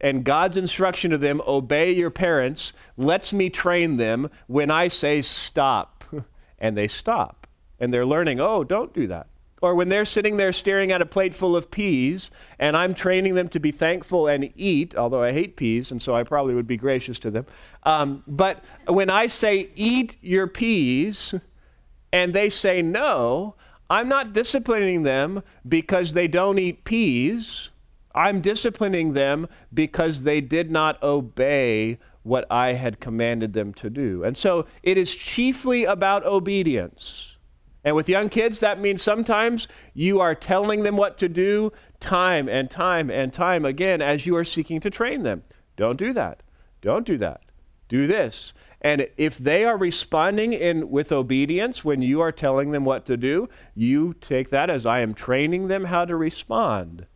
[0.00, 5.22] and God's instruction to them, obey your parents, lets me train them when I say
[5.22, 6.04] stop.
[6.58, 7.46] and they stop.
[7.78, 9.26] And they're learning, oh, don't do that.
[9.62, 13.34] Or when they're sitting there staring at a plate full of peas, and I'm training
[13.34, 16.66] them to be thankful and eat, although I hate peas, and so I probably would
[16.66, 17.46] be gracious to them.
[17.82, 21.34] Um, but when I say, eat your peas,
[22.12, 23.54] and they say no,
[23.88, 27.70] I'm not disciplining them because they don't eat peas.
[28.16, 34.24] I'm disciplining them because they did not obey what I had commanded them to do.
[34.24, 37.36] And so it is chiefly about obedience.
[37.84, 42.48] And with young kids, that means sometimes you are telling them what to do time
[42.48, 45.44] and time and time again as you are seeking to train them.
[45.76, 46.42] Don't do that.
[46.80, 47.42] Don't do that.
[47.86, 48.52] Do this.
[48.80, 53.16] And if they are responding in with obedience when you are telling them what to
[53.16, 57.06] do, you take that as I am training them how to respond.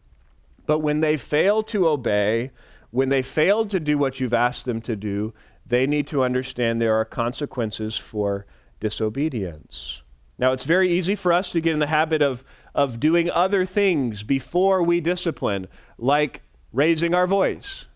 [0.71, 2.53] But when they fail to obey,
[2.93, 5.35] when they fail to do what you've asked them to do,
[5.67, 8.47] they need to understand there are consequences for
[8.79, 10.03] disobedience.
[10.39, 13.65] Now, it's very easy for us to get in the habit of, of doing other
[13.65, 15.67] things before we discipline,
[15.99, 17.87] like raising our voice.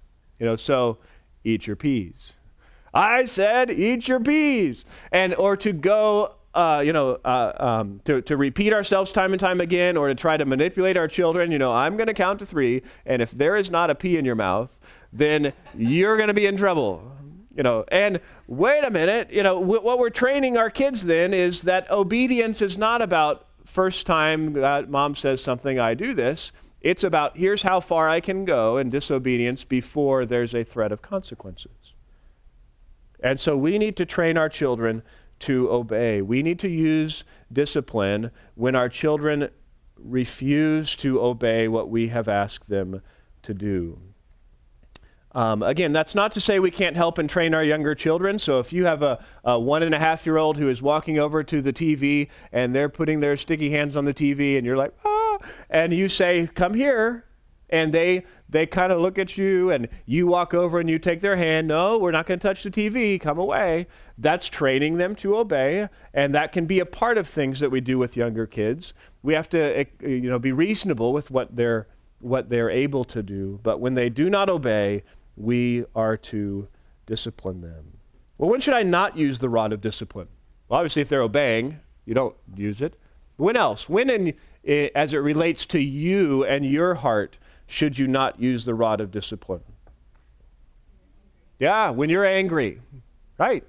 [0.40, 0.98] You know, so
[1.44, 2.32] eat your peas.
[2.92, 4.84] I said, eat your peas.
[5.12, 9.40] And, or to go uh, you know, uh, um, to, to repeat ourselves time and
[9.40, 12.38] time again or to try to manipulate our children, you know, I'm going to count
[12.38, 14.70] to three, and if there is not a pea in your mouth,
[15.12, 17.10] then you're going to be in trouble.
[17.56, 21.32] You know, and wait a minute, you know, w- what we're training our kids then
[21.32, 24.54] is that obedience is not about first time
[24.90, 26.52] mom says something, I do this.
[26.80, 31.00] It's about here's how far I can go in disobedience before there's a threat of
[31.00, 31.94] consequences.
[33.20, 35.02] And so we need to train our children
[35.40, 36.22] to obey.
[36.22, 39.50] We need to use discipline when our children
[39.96, 43.00] refuse to obey what we have asked them
[43.42, 44.00] to do.
[45.34, 48.38] Um, again, that's not to say we can't help and train our younger children.
[48.38, 51.18] So if you have a, a, one and a half year old who is walking
[51.18, 54.76] over to the TV and they're putting their sticky hands on the TV and you're
[54.76, 57.24] like, ah, and you say, come here,
[57.70, 61.20] and they they kind of look at you and you walk over and you take
[61.20, 61.68] their hand.
[61.68, 63.86] No we're not going to touch the tv come away.
[64.18, 65.88] That's training them to obey.
[66.12, 68.94] And that can be a part of things that we do with younger kids.
[69.22, 71.88] We have to eh, you know be reasonable with what they're
[72.20, 73.60] what they're able to do.
[73.62, 75.02] But when they do not obey
[75.36, 76.68] we are to
[77.06, 77.98] discipline them.
[78.38, 80.28] Well when should i not use the rod of discipline?
[80.68, 82.96] Well, obviously if they're obeying you don't use it.
[83.36, 83.88] When else?
[83.88, 88.64] When in, eh, as it relates to you and your heart should you not use
[88.64, 89.62] the rod of discipline?
[91.58, 92.80] Yeah, when you're angry.
[93.38, 93.64] Right.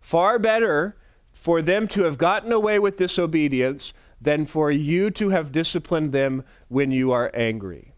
[0.00, 0.96] Far better
[1.32, 6.44] for them to have gotten away with disobedience than for you to have disciplined them
[6.68, 7.94] when you are angry.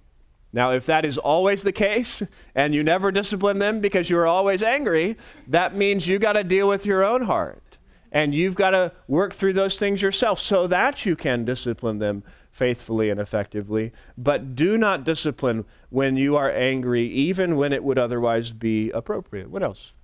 [0.53, 2.23] Now, if that is always the case
[2.55, 5.17] and you never discipline them because you're always angry,
[5.49, 7.79] that means you got to deal with your own heart.
[8.13, 12.23] And you've got to work through those things yourself so that you can discipline them
[12.53, 13.93] faithfully and effectively.
[14.17, 19.51] But do not discipline when you are angry, even when it would otherwise be appropriate.
[19.51, 19.95] What else?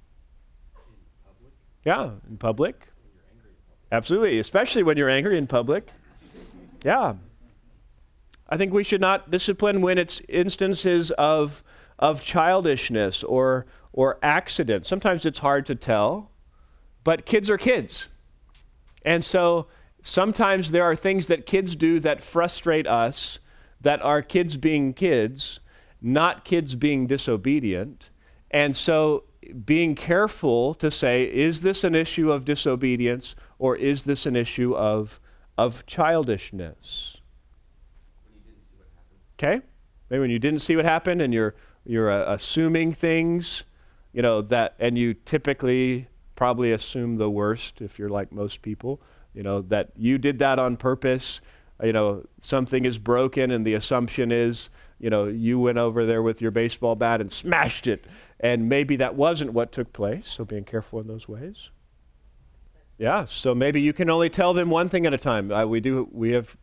[0.75, 2.89] In yeah, in public.
[3.93, 5.89] Absolutely, especially when you're angry in public.
[6.83, 7.15] Yeah.
[8.49, 11.63] I think we should not discipline when it's instances of,
[11.99, 14.87] of childishness or, or accident.
[14.87, 16.31] Sometimes it's hard to tell,
[17.05, 18.09] but kids are kids.
[19.05, 19.67] And so
[20.09, 23.39] sometimes there are things that kids do that frustrate us,
[23.81, 25.61] that are kids being kids,
[26.01, 28.11] not kids being disobedient.
[28.51, 29.25] And so
[29.65, 34.75] being careful to say, is this an issue of disobedience or is this an issue
[34.75, 35.21] of,
[35.59, 37.19] of childishness?
[39.39, 39.61] Okay?
[40.09, 43.65] Maybe when you didn't see what happened and you're, you're uh, assuming things,
[44.13, 49.03] you know, that, and you typically probably assume the worst if you're like most people
[49.39, 51.41] you know, that you did that on purpose.
[51.81, 56.25] You know, something is broken, and the assumption is, you know, you went over there
[56.25, 58.05] with your baseball bat and smashed it.
[58.41, 61.71] And maybe that wasn't what took place, so being careful in those ways.
[62.99, 65.53] Yeah, so maybe you can only tell them one thing at a time.
[65.53, 66.57] Uh, we do, we have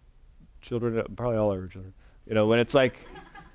[0.61, 1.93] children, uh, probably all our children.
[2.27, 2.97] You know, when it's like,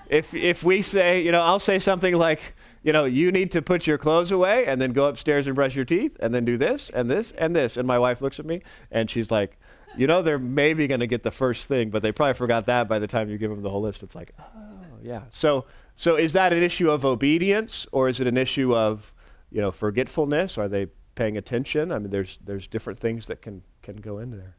[0.08, 2.40] if if we say, you know, I'll say something like,
[2.82, 5.76] you know, you need to put your clothes away and then go upstairs and brush
[5.76, 7.76] your teeth and then do this and this and this.
[7.76, 9.58] And my wife looks at me and she's like,
[9.96, 12.88] you know, they're maybe going to get the first thing, but they probably forgot that
[12.88, 14.02] by the time you give them the whole list.
[14.02, 15.22] It's like, oh, yeah.
[15.30, 15.66] So,
[15.96, 19.12] so is that an issue of obedience or is it an issue of,
[19.50, 20.56] you know, forgetfulness?
[20.56, 21.92] Are they paying attention?
[21.92, 24.56] I mean, there's, there's different things that can, can go into there.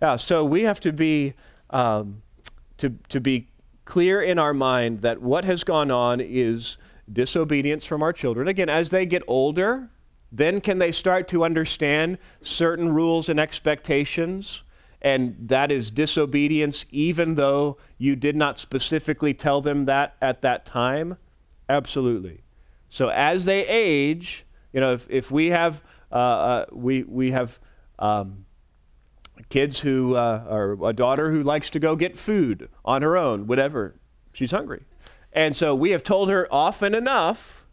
[0.00, 1.34] Yeah, so we have to be,
[1.70, 2.22] um,
[2.78, 3.48] to, to be
[3.84, 6.78] clear in our mind that what has gone on is
[7.12, 8.48] disobedience from our children.
[8.48, 9.90] Again, as they get older,
[10.32, 14.62] then can they start to understand certain rules and expectations?
[15.00, 20.66] And that is disobedience, even though you did not specifically tell them that at that
[20.66, 21.16] time?
[21.68, 22.42] Absolutely.
[22.88, 27.60] So as they age, you know, if, if we have, uh, uh, we, we have
[27.98, 28.46] um,
[29.48, 33.46] kids who, uh, or a daughter who likes to go get food on her own,
[33.46, 33.96] whatever,
[34.32, 34.82] she's hungry.
[35.36, 37.66] And so we have told her often enough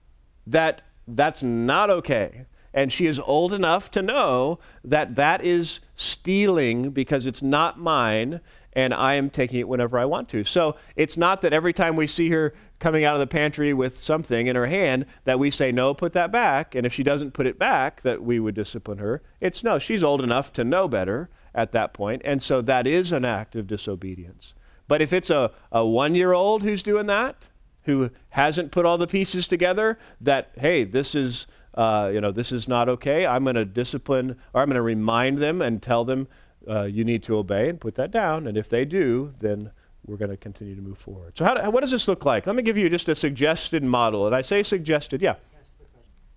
[0.46, 2.46] that that's not okay.
[2.74, 8.42] And she is old enough to know that that is stealing because it's not mine
[8.74, 10.44] and I am taking it whenever I want to.
[10.44, 14.00] So it's not that every time we see her coming out of the pantry with
[14.00, 16.76] something in her hand that we say, no, put that back.
[16.76, 19.22] And if she doesn't put it back, that we would discipline her.
[19.40, 22.24] It's no, she's old enough to know better at that point.
[22.26, 24.54] And so that is an act of disobedience.
[24.88, 27.48] But if it's a, a one year old who's doing that,
[27.86, 32.52] who hasn't put all the pieces together that, hey, this is, uh, you know, this
[32.52, 33.26] is not okay.
[33.26, 36.28] I'm going to discipline, or I'm going to remind them and tell them
[36.68, 38.48] uh, you need to obey and put that down.
[38.48, 39.72] And if they do, then
[40.06, 41.38] we're going to continue to move forward.
[41.38, 42.46] So, how, what does this look like?
[42.48, 44.26] Let me give you just a suggested model.
[44.26, 45.36] And I say suggested, yeah.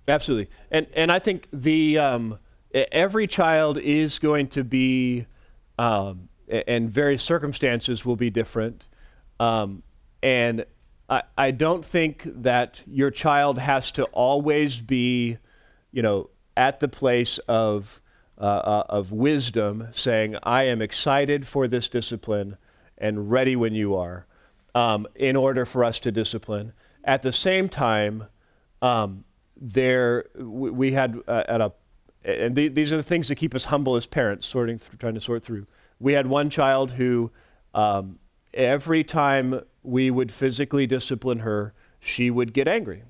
[0.08, 0.48] Absolutely.
[0.70, 2.38] And, and I think the, um,
[2.72, 5.26] every child is going to be,
[5.78, 8.86] um, and various circumstances will be different.
[9.40, 9.82] Um,
[10.22, 10.64] and
[11.08, 15.38] I, I don't think that your child has to always be,
[15.92, 18.00] you know, at the place of,
[18.38, 22.56] uh, uh, of wisdom saying, I am excited for this discipline
[22.98, 24.26] and ready when you are,
[24.74, 26.72] um, in order for us to discipline.
[27.04, 28.24] At the same time,
[28.82, 29.24] um,
[29.56, 31.72] there we, we had uh, at a,
[32.24, 35.14] and the, these are the things that keep us humble as parents, sorting, through, trying
[35.14, 35.66] to sort through.
[36.00, 37.30] We had one child who,
[37.72, 38.18] um,
[38.52, 43.02] every time we would physically discipline her, she would get angry.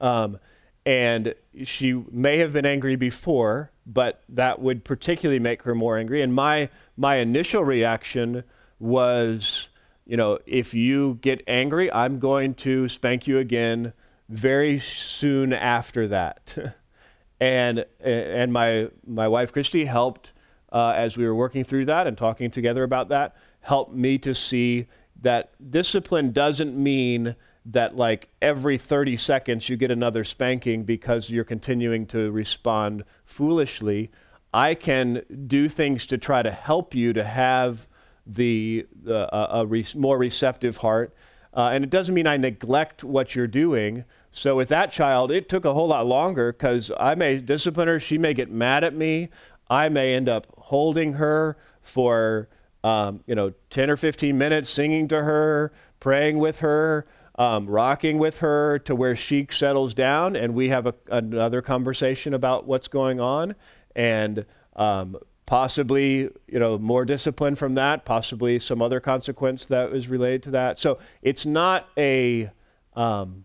[0.00, 0.38] Um,
[0.84, 6.22] and she may have been angry before, but that would particularly make her more angry.
[6.22, 8.42] And my, my initial reaction
[8.78, 9.68] was
[10.04, 13.92] you know, if you get angry, I'm going to spank you again
[14.28, 16.76] very soon after that.
[17.40, 20.32] and and my my wife Christy helped
[20.72, 23.36] uh, as we were working through that and talking together about that.
[23.60, 24.86] Helped me to see
[25.22, 31.44] that discipline doesn't mean that like every 30 seconds you get another spanking because you're
[31.44, 34.10] continuing to respond foolishly.
[34.52, 37.88] I can do things to try to help you to have
[38.26, 41.14] the, uh, a re- more receptive heart.
[41.54, 44.04] Uh, and it doesn't mean I neglect what you're doing.
[44.30, 48.00] So with that child, it took a whole lot longer because I may discipline her.
[48.00, 49.28] She may get mad at me.
[49.68, 52.48] I may end up holding her for
[52.84, 57.06] um, you know 10 or 15 minutes, singing to her, praying with her,
[57.36, 62.34] um, rocking with her to where she settles down, and we have a, another conversation
[62.34, 63.54] about what's going on,
[63.94, 64.44] and
[64.76, 65.16] um,
[65.46, 70.50] possibly you know more discipline from that, possibly some other consequence that is related to
[70.50, 70.78] that.
[70.78, 72.50] So it's not a
[72.94, 73.44] um,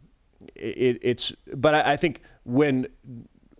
[0.56, 2.88] it, it's but I, I, think when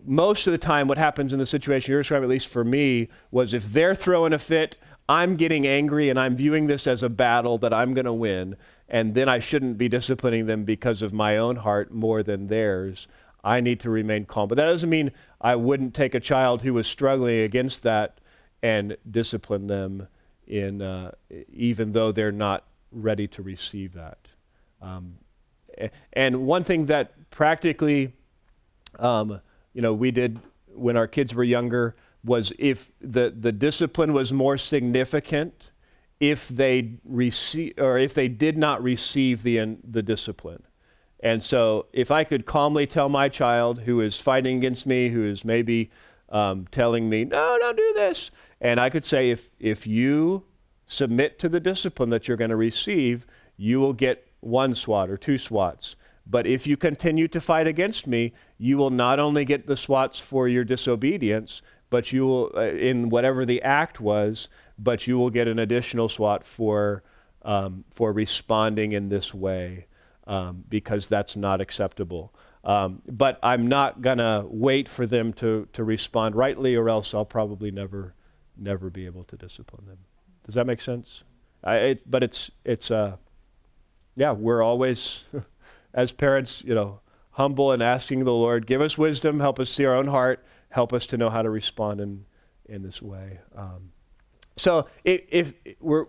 [0.04, 3.08] most of the time what happens in the situation you're describing, at least for me,
[3.30, 4.76] was if they're throwing a fit,
[5.08, 8.56] I'm getting angry and I'm viewing this as a battle that I'm going to win,
[8.88, 13.08] and then I shouldn't be disciplining them because of my own heart more than theirs.
[13.42, 14.48] I need to remain calm.
[14.48, 18.20] But that doesn't mean I wouldn't take a child who was struggling against that
[18.62, 20.08] and discipline them
[20.46, 21.12] in uh,
[21.52, 24.18] even though they're not ready to receive that.
[24.82, 25.18] Um,
[26.12, 28.14] and one thing that practically,
[28.98, 29.40] um,
[29.72, 30.40] you know, we did
[30.74, 31.94] when our kids were younger
[32.24, 35.70] was if the, the discipline was more significant
[36.20, 40.62] if they receive or if they did not receive the, the discipline.
[41.20, 45.24] And so if I could calmly tell my child who is fighting against me, who
[45.24, 45.90] is maybe
[46.28, 50.44] um, telling me, no, don't do this, and I could say, if, if you
[50.86, 55.16] submit to the discipline that you're going to receive, you will get one swat or
[55.16, 55.96] two swats.
[56.26, 60.20] But if you continue to fight against me, you will not only get the swats
[60.20, 65.30] for your disobedience, but you will, uh, in whatever the act was, but you will
[65.30, 67.02] get an additional swat for,
[67.42, 69.86] um, for responding in this way
[70.26, 72.32] um, because that's not acceptable.
[72.64, 77.14] Um, but I'm not going to wait for them to, to respond rightly, or else
[77.14, 78.14] I'll probably never
[78.58, 79.98] never be able to discipline them.
[80.44, 81.22] Does that make sense?
[81.62, 83.16] I, it, but it's it's uh,
[84.16, 85.24] yeah, we're always
[85.94, 87.00] as parents, you know,
[87.32, 90.92] humble and asking the Lord, give us wisdom, help us see our own heart, help
[90.92, 92.24] us to know how to respond in
[92.68, 93.40] in this way.
[93.56, 93.92] Um,
[94.56, 96.06] so if, if we're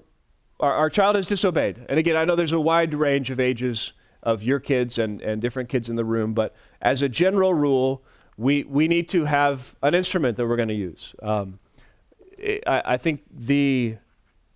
[0.59, 3.93] our, our child has disobeyed, and again, I know there's a wide range of ages
[4.21, 8.03] of your kids and, and different kids in the room, but as a general rule,
[8.37, 11.15] we, we need to have an instrument that we're going to use.
[11.21, 11.59] Um,
[12.67, 13.95] I, I think the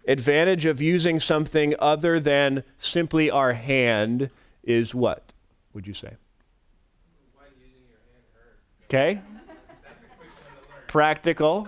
[0.05, 4.29] advantage of using something other than simply our hand
[4.63, 5.31] is what,
[5.73, 6.15] would you say?
[8.85, 9.21] Okay.
[10.93, 11.67] Practical.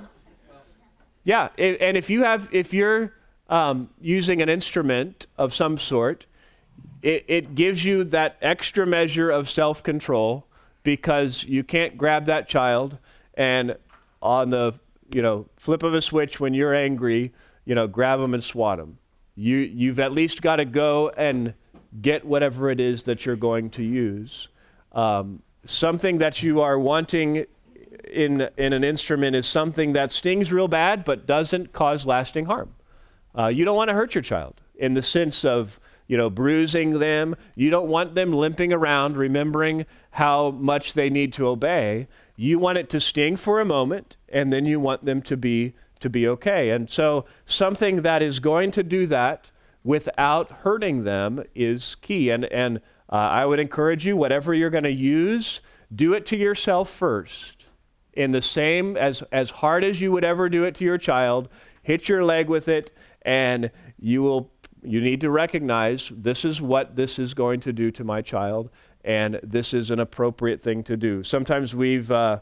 [1.24, 3.12] Yeah, and if you have, if you're
[3.50, 6.28] um, using an instrument of some sort,
[7.02, 10.46] it, it gives you that extra measure of self-control
[10.84, 13.00] because you can't grab that child
[13.34, 13.76] and
[14.22, 14.76] on the
[15.12, 17.34] you know, flip of a switch when you're angry,
[17.66, 19.00] you know, grab them and swat them.
[19.34, 21.56] You, you've at least got to go and
[22.00, 24.50] get whatever it is that you're going to use.
[24.92, 27.48] Um, something that you are wanting
[28.16, 32.74] in, in an instrument is something that stings real bad but doesn't cause lasting harm.
[33.38, 37.00] Uh, you don't want to hurt your child in the sense of, you know, bruising
[37.00, 37.36] them.
[37.56, 42.08] You don't want them limping around, remembering how much they need to obey.
[42.36, 45.74] You want it to sting for a moment, and then you want them to be
[46.00, 46.70] to be okay.
[46.72, 49.52] And so something that is going to do that
[49.84, 52.30] without hurting them is key.
[52.30, 52.78] And and
[53.10, 55.62] uh, I would encourage you, whatever you're going to use,
[55.94, 57.55] do it to yourself first.
[58.16, 61.50] In the same as as hard as you would ever do it to your child,
[61.82, 64.52] hit your leg with it, and you will
[64.82, 68.70] you need to recognize this is what this is going to do to my child
[69.06, 71.22] and this is an appropriate thing to do.
[71.22, 72.40] Sometimes we've, uh,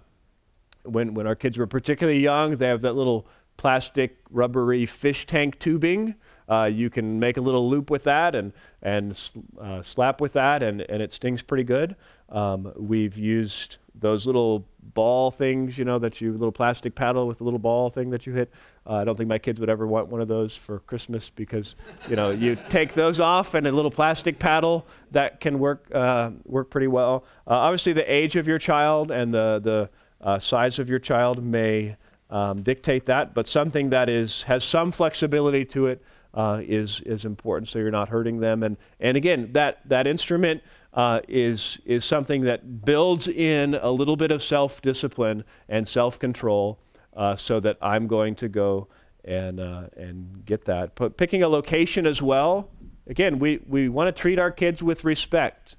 [0.84, 5.60] when, when our kids were particularly young, they have that little plastic rubbery fish tank
[5.60, 6.16] tubing.
[6.48, 10.64] Uh, you can make a little loop with that and, and uh, slap with that,
[10.64, 11.98] and, and it stings pretty good.
[12.30, 17.42] Um, we've used those little ball things, you know, that you, little plastic paddle with
[17.42, 18.52] a little ball thing that you hit.
[18.86, 21.76] Uh, I don't think my kids would ever want one of those for Christmas because,
[22.10, 26.32] you know, you take those off and a little plastic paddle that can work uh,
[26.46, 27.24] work pretty well.
[27.48, 29.90] Uh, obviously, the age of your child and the the
[30.26, 31.98] uh, size of your child may
[32.30, 36.02] um, dictate that, but something that is has some flexibility to it
[36.34, 38.64] uh, is is important, so you're not hurting them.
[38.64, 40.64] And and again, that that instrument
[40.94, 46.20] uh, is is something that builds in a little bit of self discipline and self
[46.20, 46.80] control,
[47.16, 48.88] uh, so that I'm going to go
[49.24, 50.96] and uh, and get that.
[50.96, 52.70] But picking a location as well.
[53.08, 55.76] Again, we we want to treat our kids with respect.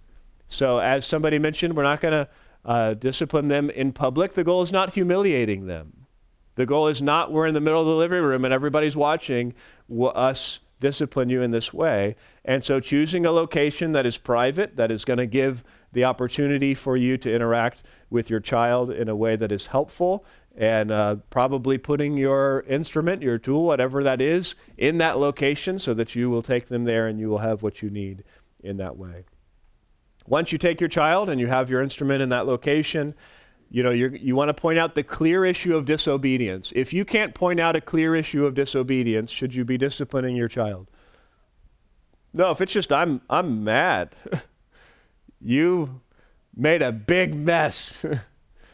[0.48, 2.28] So as somebody mentioned, we're not going to
[2.64, 4.34] uh, discipline them in public.
[4.34, 6.06] The goal is not humiliating them.
[6.56, 9.54] The goal is not we're in the middle of the living room and everybody's watching
[10.14, 12.16] us discipline you in this way.
[12.44, 16.74] And so choosing a location that is private, that is going to give the opportunity
[16.74, 20.24] for you to interact with your child in a way that is helpful,
[20.56, 25.94] and uh, probably putting your instrument, your tool, whatever that is, in that location so
[25.94, 28.24] that you will take them there and you will have what you need
[28.62, 29.24] in that way.
[30.26, 33.14] Once you take your child and you have your instrument in that location,
[33.74, 36.72] you know, you want to point out the clear issue of disobedience.
[36.76, 40.46] If you can't point out a clear issue of disobedience, should you be disciplining your
[40.46, 40.88] child?
[42.32, 44.14] No, if it's just I'm I'm mad.
[45.40, 46.02] you
[46.54, 48.06] made a big mess.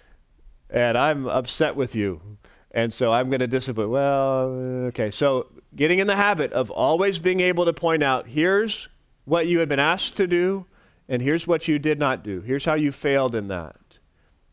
[0.71, 2.21] and I'm upset with you.
[2.71, 3.89] And so I'm going to discipline.
[3.89, 4.43] Well,
[4.89, 5.11] okay.
[5.11, 8.91] So getting in the habit of always being able to point out here's
[9.25, 10.67] what you had been asked to do
[11.09, 12.43] and here's what you did not do.
[12.43, 13.90] Here's how you failed in that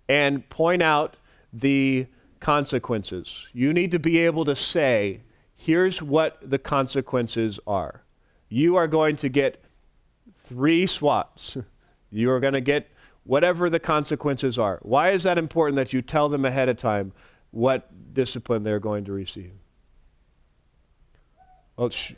[0.08, 1.18] and point out
[1.52, 2.08] the
[2.40, 3.48] consequences.
[3.54, 5.22] You need to be able to say,
[5.56, 8.04] here's what the consequences are.
[8.50, 9.64] You are going to get
[10.38, 11.58] three swats.
[12.12, 12.90] you are going to get
[13.24, 14.80] whatever the consequences are.
[14.82, 17.12] Why is that important that you tell them ahead of time
[17.52, 19.52] what discipline they're going to receive?
[21.76, 22.14] Well, sh-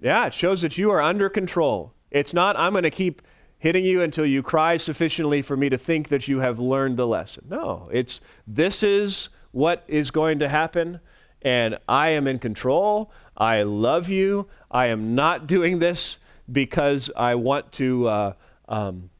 [0.00, 1.92] yeah, it shows that you are under control.
[2.10, 3.22] It's not, I'm going to keep
[3.62, 7.06] hitting you until you cry sufficiently for me to think that you have learned the
[7.06, 7.44] lesson.
[7.48, 10.98] No, it's this is what is going to happen,
[11.42, 13.12] and I am in control.
[13.36, 14.48] I love you.
[14.68, 16.18] I am not doing this
[16.50, 18.08] because I want to.
[18.08, 18.32] Uh,
[18.68, 19.10] um,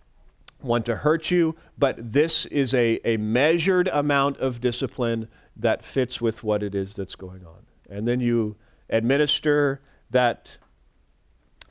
[0.60, 6.20] want to hurt you, but this is a, a measured amount of discipline that fits
[6.20, 7.66] with what it is that's going on.
[7.90, 8.54] And then you
[8.88, 9.80] administer
[10.10, 10.58] that,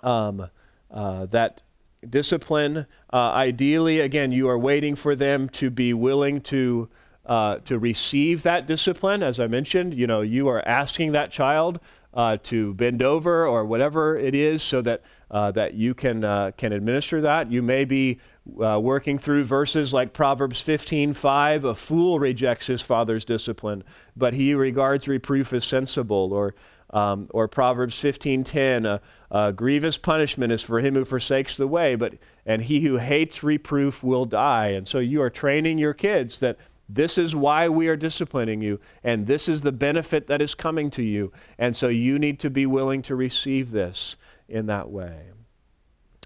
[0.03, 0.49] um,
[0.91, 1.61] uh, that
[2.07, 2.85] discipline.
[3.11, 6.89] Uh, ideally, again, you are waiting for them to be willing to
[7.25, 9.21] uh, to receive that discipline.
[9.23, 11.79] As I mentioned, you know, you are asking that child
[12.13, 16.51] uh, to bend over or whatever it is, so that uh, that you can uh,
[16.57, 17.51] can administer that.
[17.51, 18.19] You may be
[18.61, 21.63] uh, working through verses like Proverbs 15:5.
[21.63, 23.83] A fool rejects his father's discipline,
[24.17, 26.33] but he regards reproof as sensible.
[26.33, 26.53] Or
[26.89, 28.99] um, or Proverbs 15:10,
[29.31, 32.15] a grievous punishment is for him who forsakes the way, but
[32.45, 34.67] and he who hates reproof will die.
[34.67, 36.57] And so you are training your kids that
[36.89, 40.89] this is why we are disciplining you, and this is the benefit that is coming
[40.91, 41.31] to you.
[41.57, 44.17] And so you need to be willing to receive this
[44.49, 45.27] in that way.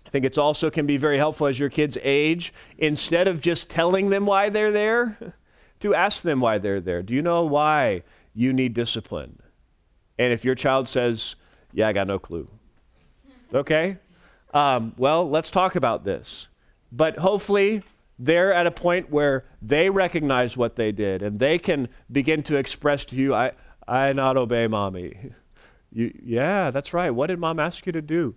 [0.05, 3.69] I think it's also can be very helpful as your kids age, instead of just
[3.69, 5.35] telling them why they're there,
[5.81, 7.03] to ask them why they're there.
[7.03, 8.01] Do you know why
[8.33, 9.39] you need discipline?
[10.17, 11.35] And if your child says,
[11.73, 12.49] Yeah, I got no clue,
[13.55, 13.97] okay,
[14.53, 16.47] um, well, let's talk about this.
[16.91, 17.83] But hopefully,
[18.17, 22.55] they're at a point where they recognize what they did and they can begin to
[22.55, 23.51] express to you, I,
[23.87, 25.31] I not obey mommy.
[25.91, 27.09] You, yeah, that's right.
[27.09, 28.35] What did mom ask you to do?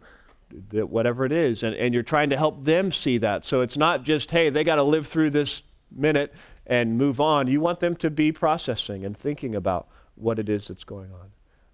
[0.70, 1.64] Whatever it is.
[1.64, 3.44] And, and you're trying to help them see that.
[3.44, 6.32] So it's not just, hey, they got to live through this minute
[6.68, 7.48] and move on.
[7.48, 11.30] You want them to be processing and thinking about what it is that's going on.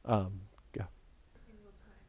[0.06, 0.40] Um.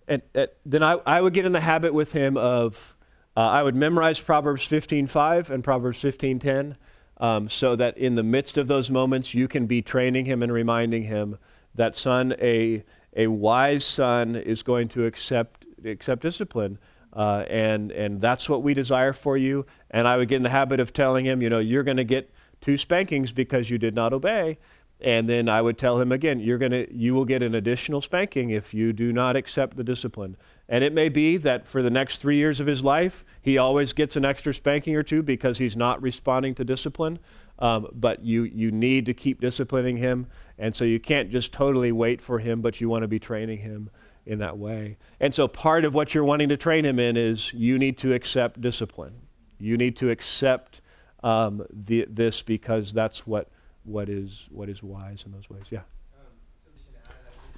[0.08, 2.95] And, and then I, I would get in the habit with him of
[3.38, 6.76] uh, I would memorize Proverbs 15:5 and Proverbs 15:10,
[7.18, 10.53] um, so that in the midst of those moments you can be training him and
[10.53, 11.38] reminding him
[11.74, 12.84] that son, a
[13.16, 16.78] a wise son is going to accept accept discipline.
[17.12, 19.66] Uh, and and that's what we desire for you.
[19.89, 22.03] And I would get in the habit of telling him, you know, you're going to
[22.03, 22.30] get
[22.62, 24.58] two spankings because you did not obey.
[25.06, 28.49] And then I would tell him again, you're gonna, you will get an additional spanking
[28.49, 30.36] if you do not accept the discipline.
[30.68, 33.93] And it may be that for the next three years of his life, he always
[33.93, 37.20] gets an extra spanking or two because he's not responding to discipline.
[37.60, 40.26] Um, but you, you need to keep disciplining him.
[40.58, 43.60] And so you can't just totally wait for him, but you want to be training
[43.60, 43.91] him
[44.26, 44.97] in that way.
[45.20, 48.12] And so part of what you're wanting to train him in is you need to
[48.12, 49.14] accept discipline.
[49.60, 50.82] You need to accept
[51.22, 53.49] um, the, this because that's what
[53.86, 55.65] what is what is wise in those ways.
[55.69, 55.81] Yeah.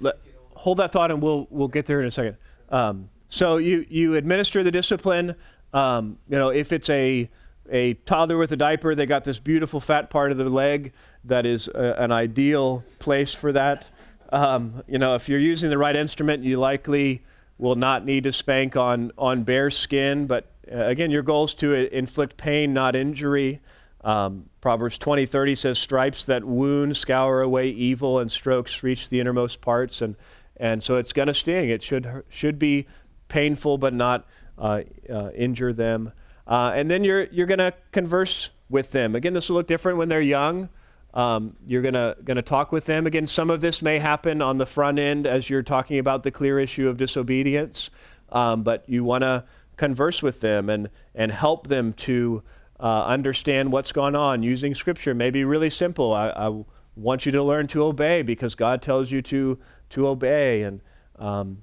[0.00, 0.16] Let,
[0.54, 2.36] hold that thought, and we'll we'll get there in a second.
[2.70, 5.34] Um, so you you administer the discipline.
[5.72, 7.28] Um, you know, if it's a
[7.70, 10.92] a toddler with a diaper, they got this beautiful fat part of the leg
[11.24, 13.86] that is a, an ideal place for that.
[14.30, 17.22] Um, you know, if you're using the right instrument, you likely
[17.58, 20.26] will not need to spank on, on bare skin.
[20.26, 23.60] But uh, again, your goal is to inflict pain, not injury.
[24.02, 29.20] Um, Proverbs 20, 30 says, Stripes that wound scour away evil, and strokes reach the
[29.20, 30.00] innermost parts.
[30.00, 30.16] And,
[30.56, 31.68] and so it's going to sting.
[31.68, 32.86] It should, should be
[33.28, 34.26] painful, but not
[34.56, 36.12] uh, uh, injure them.
[36.46, 39.14] Uh, and then you're, you're going to converse with them.
[39.14, 40.68] Again, this will look different when they're young.
[41.14, 43.26] Um, you're gonna gonna talk with them again.
[43.26, 46.60] Some of this may happen on the front end as you're talking about the clear
[46.60, 47.90] issue of disobedience,
[48.30, 49.44] um, but you want to
[49.76, 52.42] converse with them and and help them to
[52.80, 55.14] uh, understand what's going on using Scripture.
[55.14, 56.12] Maybe really simple.
[56.12, 56.62] I, I,
[56.96, 59.58] want you to learn to obey because God tells you to
[59.90, 60.80] to obey and.
[61.16, 61.62] Um,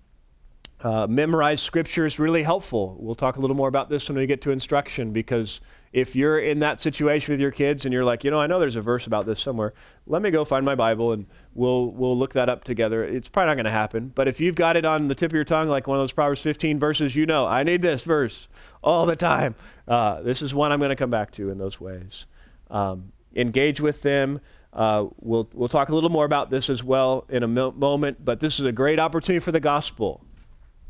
[0.81, 2.95] uh, memorize scripture is really helpful.
[2.99, 5.59] We'll talk a little more about this when we get to instruction because
[5.93, 8.59] if you're in that situation with your kids and you're like, you know, I know
[8.59, 9.73] there's a verse about this somewhere,
[10.05, 13.03] let me go find my Bible and we'll we'll look that up together.
[13.03, 14.11] It's probably not going to happen.
[14.13, 16.11] But if you've got it on the tip of your tongue, like one of those
[16.11, 18.49] Proverbs 15 verses, you know, I need this verse
[18.85, 19.55] all the time.
[19.87, 22.25] Uh, this is one I'm going to come back to in those ways.
[22.69, 24.39] Um, engage with them.
[24.71, 28.23] Uh, we'll we'll talk a little more about this as well in a mo- moment.
[28.23, 30.21] But this is a great opportunity for the gospel.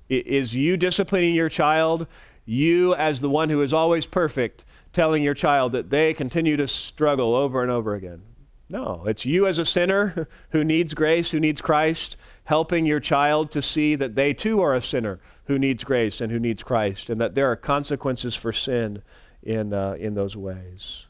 [0.10, 2.06] Is you disciplining your child?
[2.46, 6.68] You, as the one who is always perfect, telling your child that they continue to
[6.68, 8.22] struggle over and over again.
[8.68, 13.52] No, it's you as a sinner who needs grace, who needs Christ, helping your child
[13.52, 17.10] to see that they too are a sinner who needs grace and who needs Christ,
[17.10, 19.04] and that there are consequences for sin
[19.44, 21.06] in, uh, in those ways.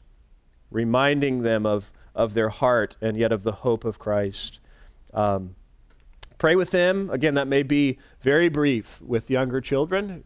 [0.70, 4.60] Reminding them of, of their heart and yet of the hope of Christ.
[5.14, 5.54] Um,
[6.36, 7.08] pray with them.
[7.08, 10.24] Again, that may be very brief with younger children.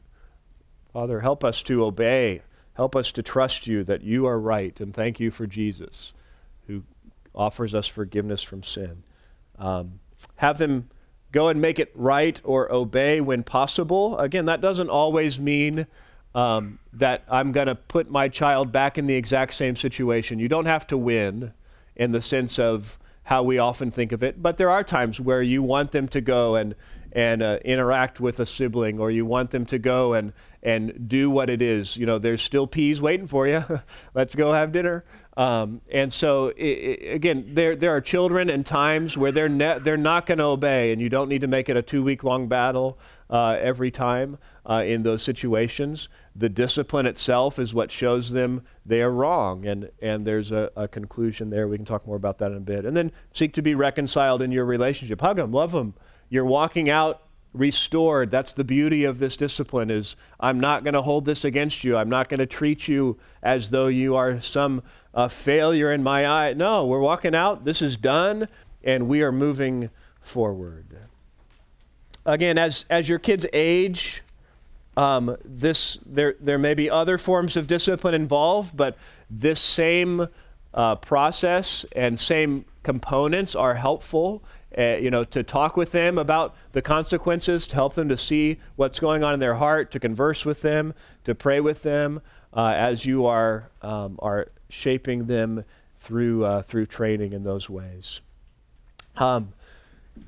[0.92, 2.42] Father, help us to obey
[2.80, 6.14] Help us to trust you that you are right, and thank you for Jesus,
[7.34, 9.02] offers us forgiveness from sin.
[9.58, 10.00] Um,
[10.36, 10.88] have them
[11.32, 14.18] go and make it right or obey when possible.
[14.18, 15.86] Again, that doesn't always mean
[16.34, 20.38] um, that I'm going to put my child back in the exact same situation.
[20.38, 21.52] You don't have to win
[21.96, 25.42] in the sense of how we often think of it, but there are times where
[25.42, 26.74] you want them to go and
[27.12, 31.28] and uh, interact with a sibling, or you want them to go and and do
[31.28, 31.96] what it is.
[31.96, 33.64] You know, there's still peas waiting for you.
[34.14, 35.04] Let's go have dinner.
[35.36, 39.78] Um, and so, it, it, again, there there are children and times where they're ne-
[39.78, 42.24] they're not going to obey, and you don't need to make it a two week
[42.24, 42.98] long battle
[43.30, 46.08] uh, every time uh, in those situations.
[46.34, 50.88] The discipline itself is what shows them they are wrong, and and there's a, a
[50.88, 51.68] conclusion there.
[51.68, 52.84] We can talk more about that in a bit.
[52.84, 55.20] And then seek to be reconciled in your relationship.
[55.20, 55.94] Hug them, love them
[56.30, 57.22] you're walking out
[57.52, 58.30] restored.
[58.30, 61.96] That's the beauty of this discipline is I'm not going to hold this against you.
[61.96, 64.82] I'm not going to treat you as though you are some
[65.14, 66.52] uh, failure in my eye.
[66.52, 67.64] No, we're walking out.
[67.64, 68.48] This is done
[68.82, 69.90] and we are moving
[70.20, 70.86] forward.
[72.24, 74.22] Again, as as your kids age,
[74.96, 78.96] um, this there there may be other forms of discipline involved, but
[79.30, 80.28] this same
[80.74, 84.42] uh, process and same components are helpful
[84.76, 88.58] uh, you know, to talk with them about the consequences, to help them to see
[88.76, 90.94] what's going on in their heart, to converse with them,
[91.24, 92.20] to pray with them
[92.54, 95.64] uh, as you are um, are shaping them
[95.98, 98.20] through uh, through training in those ways.
[99.16, 99.52] Um,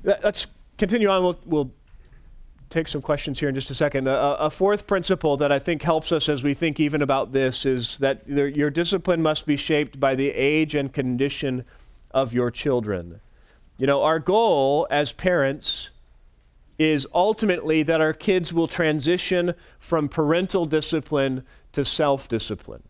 [0.03, 0.45] let's
[0.77, 1.23] continue on.
[1.23, 1.71] We'll, we'll
[2.69, 4.07] take some questions here in just a second.
[4.07, 7.65] A, a, fourth principle that I think helps us as we think even about this
[7.65, 11.65] is that there, your discipline must be shaped by the age and condition
[12.11, 13.21] of your children.
[13.77, 15.91] You know, our goal as parents
[16.79, 22.83] is ultimately that our kids will transition from parental discipline to self discipline.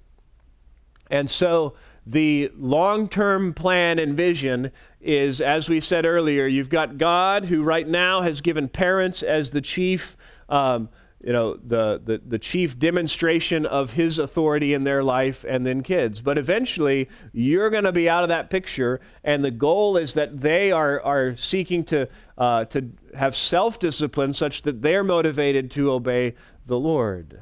[1.14, 1.76] And so
[2.07, 7.61] the long term plan and vision is, as we said earlier, you've got God who
[7.61, 10.18] right now has given parents as the chief.
[10.49, 10.89] Um,
[11.24, 15.82] you know, the, the, the chief demonstration of his authority in their life and then
[15.82, 16.20] kids.
[16.20, 20.41] But eventually, you're going to be out of that picture, and the goal is that
[20.41, 25.91] they are, are seeking to, uh, to have self discipline such that they're motivated to
[25.91, 26.34] obey
[26.66, 27.39] the Lord.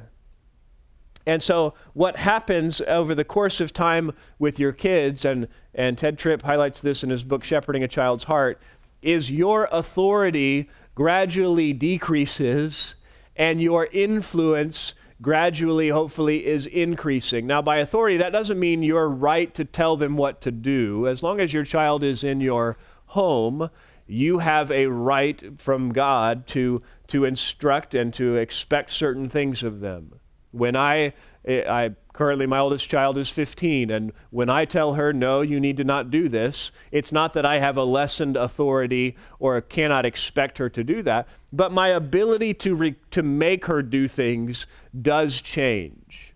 [1.26, 6.18] And so, what happens over the course of time with your kids, and, and Tedd
[6.18, 8.60] Tripp highlights this in his book, Shepherding a Child's Heart,
[9.02, 12.94] is your authority gradually decreases
[13.36, 17.46] and your influence gradually, hopefully, is increasing.
[17.46, 21.06] Now, by authority, that doesn't mean you're right to tell them what to do.
[21.06, 23.70] As long as your child is in your home,
[24.06, 29.80] you have a right from God to, to instruct and to expect certain things of
[29.80, 30.18] them.
[30.52, 35.14] When I, eh, I Currently, my oldest child is 15, and when I tell her,
[35.14, 39.16] no, you need to not do this, it's not that I have a lessened authority
[39.38, 43.80] or cannot expect her to do that, but my ability to, re- to make her
[43.82, 44.66] do things
[45.00, 46.31] does change.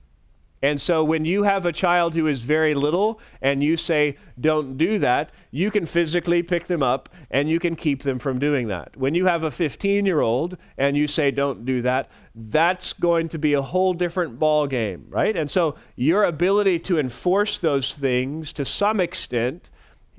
[0.62, 4.78] And so when you have a child who is very little and you say, don't
[4.78, 8.68] do that, you can physically pick them up and you can keep them from doing
[8.68, 8.96] that.
[8.96, 13.28] When you have a 15 year old and you say, don't do that, that's going
[13.30, 15.36] to be a whole different ball game, right?
[15.36, 19.68] And so your ability to enforce those things to some extent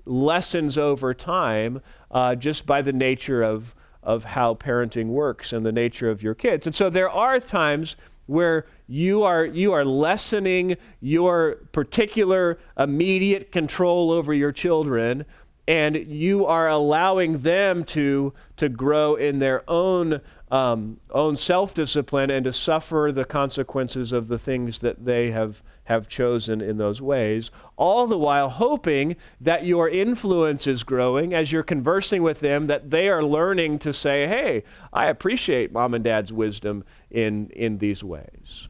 [0.06, 1.82] lessens over time
[2.12, 6.36] uh, just by the nature of, of how parenting works and the nature of your
[6.36, 6.66] kids.
[6.66, 7.98] And so there are times
[8.28, 15.26] where you are you are lessening your particular immediate control over your children
[15.68, 22.46] and you are allowing them to to grow in their own um, own self-discipline and
[22.46, 27.52] to suffer the consequences of the things that they have have chosen in those ways
[27.76, 32.90] all the while hoping that your influence is growing as you're conversing with them that
[32.90, 34.64] they are learning to say hey
[34.94, 38.70] i appreciate mom and dad's wisdom in in these ways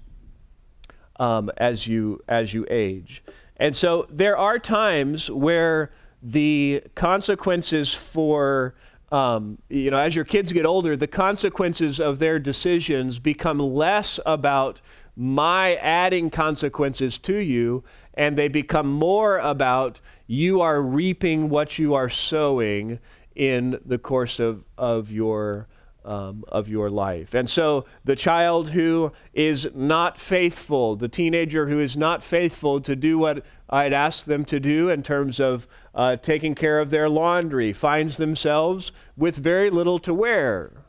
[1.19, 3.23] um, as you as you age.
[3.57, 5.91] And so there are times where
[6.31, 8.75] the consequences for
[9.13, 14.19] um, you know as your kids get older, the consequences of their decisions become less
[14.25, 14.81] about
[15.15, 21.93] my adding consequences to you, and they become more about you are reaping what you
[21.93, 22.99] are sowing
[23.33, 25.67] in the course of, of your
[26.07, 27.35] um, of your life.
[27.35, 32.95] And so the child who is not faithful, the teenager who is not faithful to
[32.95, 37.09] do what I'd asked them to do in terms of uh, taking care of their
[37.09, 40.85] laundry, finds themselves with very little to wear.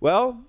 [0.00, 0.44] Well,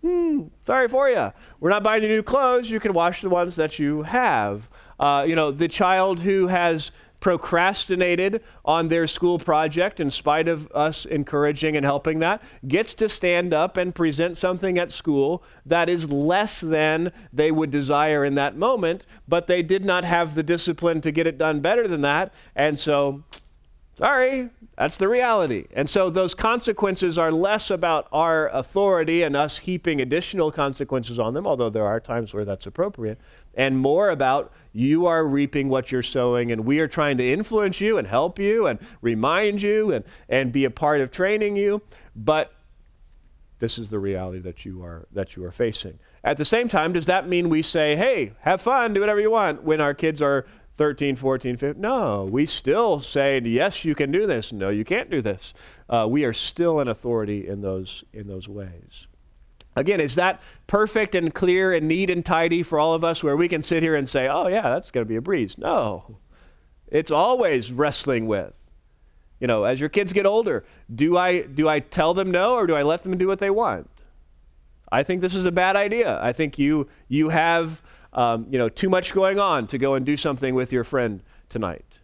[0.00, 1.32] hmm, sorry for you.
[1.58, 2.70] We're not buying you new clothes.
[2.70, 4.70] You can wash the ones that you have.
[5.00, 10.66] Uh, you know, the child who has procrastinated on their school project in spite of
[10.72, 15.88] us encouraging and helping that, gets to stand up and present something at school that
[15.88, 20.42] is less than they would desire in that moment, but they did not have the
[20.42, 22.32] discipline to get it done better than that.
[22.56, 23.22] And so,
[23.96, 24.48] sorry,
[24.78, 25.66] that's the reality.
[25.74, 31.34] And so those consequences are less about our authority and us heaping additional consequences on
[31.34, 33.20] them, although there are times where that's appropriate,
[33.54, 37.80] and more about you are reaping what you're sowing, and we are trying to influence
[37.80, 41.82] you and help you and remind you and, and be a part of training you.
[42.14, 42.52] But
[43.58, 45.98] this is the reality that you are that you are facing.
[46.22, 49.30] At the same time, does that mean we say, "Hey, have fun, do whatever you
[49.30, 50.46] want" when our kids are
[50.80, 51.78] 13, 14, 15.
[51.78, 54.50] No, we still say, yes, you can do this.
[54.50, 55.52] No, you can't do this.
[55.90, 59.06] Uh, we are still an authority in those, in those ways.
[59.76, 63.36] Again, is that perfect and clear and neat and tidy for all of us where
[63.36, 65.56] we can sit here and say, oh, yeah, that's going to be a breeze?
[65.56, 66.18] No.
[66.88, 68.52] It's always wrestling with.
[69.38, 72.66] You know, as your kids get older, do I, do I tell them no or
[72.66, 73.88] do I let them do what they want?
[74.92, 76.20] I think this is a bad idea.
[76.20, 77.80] I think you, you have
[78.12, 81.22] um, you know, too much going on to go and do something with your friend
[81.48, 82.00] tonight.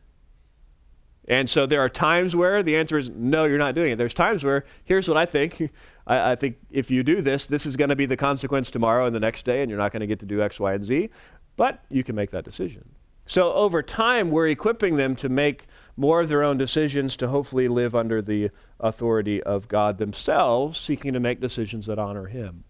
[1.28, 3.96] And so there are times where the answer is no, you're not doing it.
[3.96, 5.70] There's times where here's what I think.
[6.06, 9.06] I, I think if you do this, this is going to be the consequence tomorrow
[9.06, 10.84] and the next day, and you're not going to get to do X, Y, and
[10.84, 11.10] Z.
[11.56, 12.90] But you can make that decision.
[13.24, 17.66] So over time, we're equipping them to make more of their own decisions to hopefully
[17.66, 22.64] live under the authority of God themselves, seeking to make decisions that honor Him.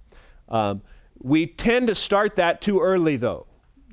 [0.49, 0.83] Um,
[1.19, 3.47] we tend to start that too early, though.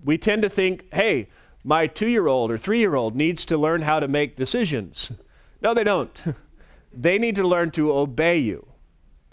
[0.04, 1.30] We tend to think, hey,
[1.64, 5.12] my two year old or three year old needs to learn how to make decisions.
[5.62, 6.22] No, they don't.
[6.94, 8.73] they need to learn to obey you.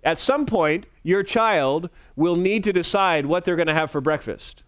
[0.03, 4.01] At some point, your child will need to decide what they're going to have for
[4.01, 4.63] breakfast.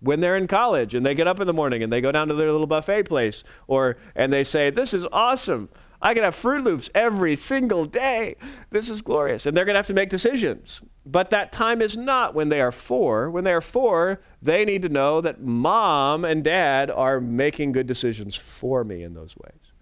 [0.00, 2.28] When they're in college and they get up in the morning and they go down
[2.28, 5.68] to their little buffet place, or and they say, This is awesome.
[6.02, 8.36] I can have Froot Loops every single day.
[8.70, 9.46] This is glorious.
[9.46, 10.82] And they're going to have to make decisions.
[11.06, 13.30] But that time is not when they are four.
[13.30, 17.86] When they are four, they need to know that mom and dad are making good
[17.86, 19.72] decisions for me in those ways.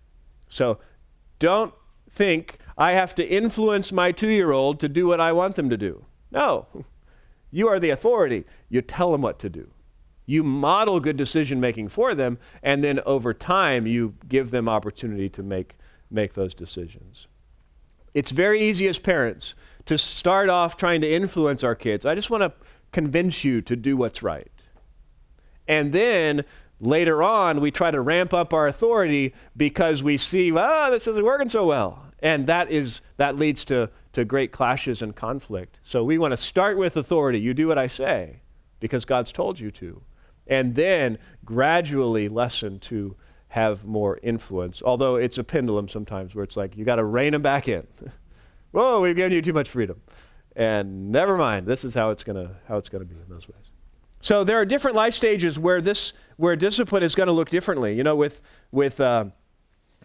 [0.49, 0.78] So
[1.40, 1.74] don't
[2.09, 5.70] think I have to influence my two year old to do what I want them
[5.70, 6.05] to do.
[6.31, 6.66] No.
[7.55, 8.47] You are the authority.
[8.70, 9.68] You tell them what to do.
[10.25, 15.29] You model good decision making for them, and then over time, you give them opportunity
[15.29, 15.75] to make
[16.11, 17.27] make those decisions.
[18.14, 19.55] It's very easy as parents
[19.87, 22.07] to start off trying to influence our kids.
[22.07, 22.53] I just want to
[22.93, 24.51] convince you to do what's right.
[25.66, 26.45] And then
[26.83, 31.24] later on, we try to ramp up our authority because we see, oh, this isn't
[31.24, 32.05] working so well.
[32.18, 35.80] And that is that leads to, to great clashes and conflict.
[35.83, 37.41] So we want to start with authority.
[37.41, 38.43] You do what I say
[38.80, 40.03] because God's told you to.
[40.47, 43.16] and then gradually lessen to
[43.49, 44.83] have more influence.
[44.83, 47.87] Although it's a pendulum sometimes where it's like you got to rein them back in.
[48.72, 50.01] Whoa, we've given you too much freedom.
[50.57, 53.28] And never mind, this is how it's going to how it's going to be in
[53.28, 53.72] those ways.
[54.23, 57.95] So there are different life stages where this where discipline is going to look differently.
[57.97, 59.27] You know, with with uh,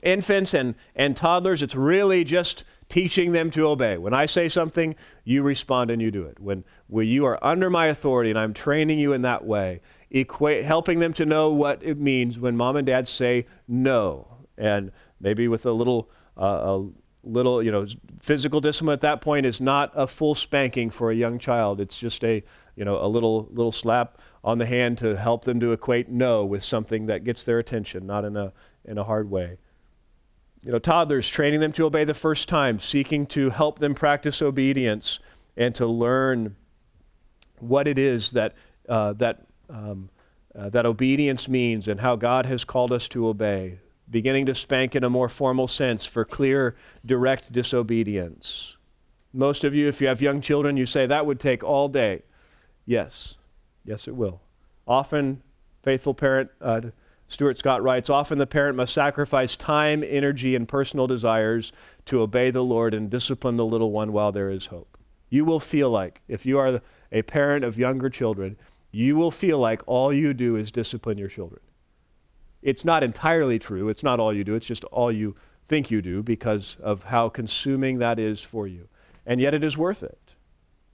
[0.01, 3.97] infants and and toddlers, it's really just teaching them to obey.
[3.97, 6.39] When I say something, you respond and you do it.
[6.39, 10.65] When when you are under my authority and I'm training you in that way, equate,
[10.65, 14.91] helping them to know what it means when mom and dad say no, and
[15.21, 16.89] maybe with a little uh, a
[17.27, 17.85] little you know
[18.21, 21.79] physical discipline at that point is not a full spanking for a young child.
[21.79, 22.43] It's just a
[22.77, 26.45] you know, a little, little slap on the hand to help them to equate no
[26.45, 28.53] with something that gets their attention, not in a,
[28.85, 29.57] in a hard way.
[30.63, 34.41] You know, toddlers, training them to obey the first time, seeking to help them practice
[34.41, 35.19] obedience
[35.57, 36.55] and to learn
[37.59, 38.53] what it is that,
[38.87, 40.09] uh, that, um,
[40.55, 43.79] uh, that obedience means and how God has called us to obey.
[44.09, 48.77] Beginning to spank in a more formal sense for clear, direct disobedience.
[49.33, 52.23] Most of you, if you have young children, you say that would take all day.
[52.85, 53.35] Yes.
[53.83, 54.41] Yes, it will.
[54.87, 55.43] Often,
[55.83, 56.81] faithful parent uh,
[57.27, 61.73] Stuart Scott writes often the parent must sacrifice time, energy, and personal desires
[62.05, 64.97] to obey the Lord and discipline the little one while there is hope.
[65.29, 66.81] You will feel like, if you are
[67.11, 68.57] a parent of younger children,
[68.91, 71.61] you will feel like all you do is discipline your children.
[72.61, 73.89] It's not entirely true.
[73.89, 74.55] It's not all you do.
[74.55, 75.35] It's just all you
[75.67, 78.87] think you do because of how consuming that is for you.
[79.25, 80.35] And yet it is worth it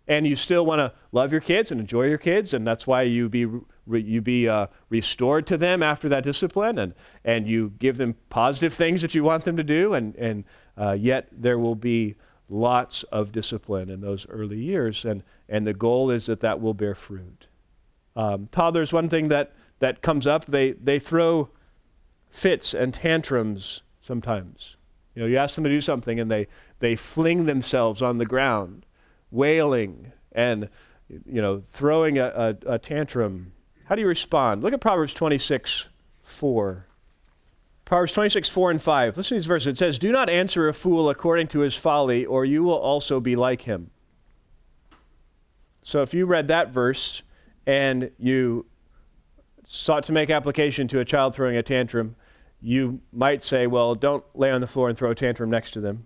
[0.07, 3.03] and you still want to love your kids and enjoy your kids, and that's why
[3.03, 6.93] you be re, you be uh, restored to them after that discipline, and
[7.23, 10.43] and you give them positive things that you want them to do, and and
[10.77, 12.15] uh, yet there will be
[12.49, 16.73] lots of discipline in those early years, and and the goal is that that will
[16.73, 17.47] bear fruit.
[18.15, 21.49] Um, toddlers, one thing that that comes up, they they throw
[22.29, 24.77] fits and tantrums sometimes.
[25.15, 26.47] You know, you ask them to do something, and they
[26.79, 28.85] they fling themselves on the ground
[29.33, 30.69] wailing and
[31.09, 33.51] you know throwing a, a, a, tantrum.
[33.85, 34.63] How do you respond?
[34.63, 35.89] Look at proverbs 26
[36.21, 36.87] 4
[37.85, 39.67] proverbs 26 4 and 5 listen to these verses.
[39.73, 43.19] It says do not answer a fool according to his folly or you will also
[43.19, 43.91] be like him.
[45.81, 47.23] So if you read that verse
[47.65, 48.65] and you
[49.67, 52.15] sought to make application to a child throwing a tantrum
[52.61, 55.79] you might say well don't lay on the floor and throw a tantrum next to
[55.79, 56.05] them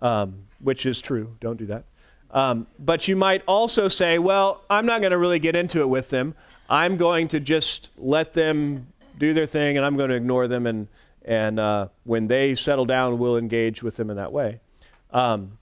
[0.00, 1.84] um, which is true don't do that
[2.30, 5.88] um, but you might also say, well, I'm not going to really get into it
[5.88, 6.34] with them.
[6.68, 10.66] I'm going to just let them do their thing and I'm going to ignore them.
[10.66, 10.88] And,
[11.24, 14.60] and uh, when they settle down, we'll engage with them in that way.
[15.10, 15.58] Um,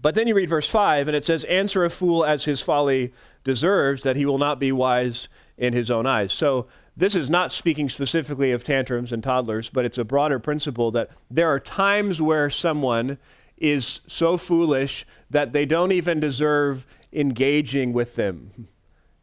[0.00, 3.12] but then you read verse 5 and it says, Answer a fool as his folly
[3.44, 5.28] deserves, that he will not be wise
[5.58, 6.32] in his own eyes.
[6.32, 10.90] So this is not speaking specifically of tantrums and toddlers, but it's a broader principle
[10.92, 13.18] that there are times where someone
[13.56, 18.68] is so foolish that they don't even deserve engaging with them.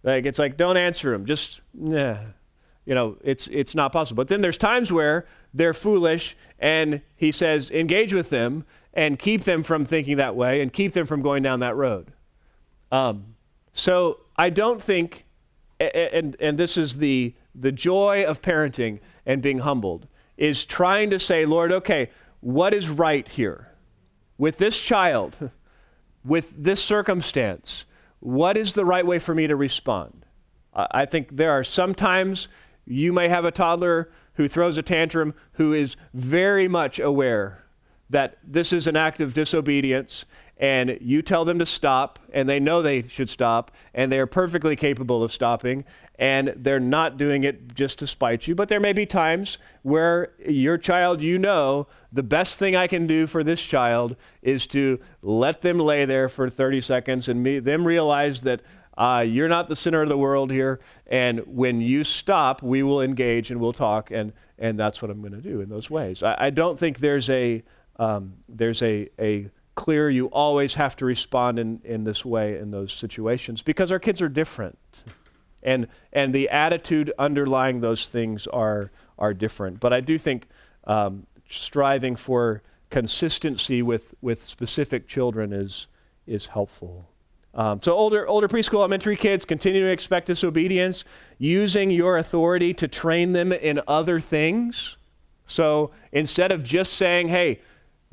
[0.03, 1.25] Like it's like don't answer them.
[1.25, 2.17] Just nah.
[2.85, 4.17] You know, it's it's not possible.
[4.17, 9.45] But then there's times where they're foolish and he says engage with them and keep
[9.45, 12.11] them from thinking that way and keep them from going down that road.
[12.91, 13.35] Um,
[13.71, 15.25] so I don't think
[15.93, 20.07] and and this is the the joy of parenting and being humbled
[20.37, 22.09] is trying to say, Lord, okay,
[22.41, 23.73] what is right here?
[24.37, 25.51] with this child,
[26.25, 27.85] with this circumstance,
[28.19, 30.25] what is the right way for me to respond?
[30.73, 32.47] I think there are sometimes
[32.85, 37.63] you may have a toddler who throws a tantrum who is very much aware
[38.09, 40.25] that this is an act of disobedience
[40.63, 44.25] and you tell them to stop and they know they should stop and they are
[44.25, 45.83] perfectly capable of stopping
[46.17, 50.31] and they're not doing it just to spite you but there may be times where
[50.47, 54.97] your child you know the best thing i can do for this child is to
[55.21, 58.61] let them lay there for 30 seconds and me, them realize that
[58.95, 63.01] uh, you're not the center of the world here and when you stop we will
[63.01, 66.23] engage and we'll talk and, and that's what i'm going to do in those ways.
[66.23, 67.63] I, I don't think there's a
[67.99, 72.71] um, there's a, a clear you always have to respond in, in this way in
[72.71, 74.77] those situations because our kids are different.
[75.63, 79.79] And, and the attitude underlying those things are, are different.
[79.79, 80.47] But I do think
[80.83, 85.87] um, striving for consistency with, with specific children is,
[86.27, 87.09] is helpful.
[87.55, 91.05] Um, so older, older preschool, elementary kids continue to expect disobedience,
[91.37, 94.97] using your authority to train them in other things.
[95.45, 97.61] So instead of just saying, hey,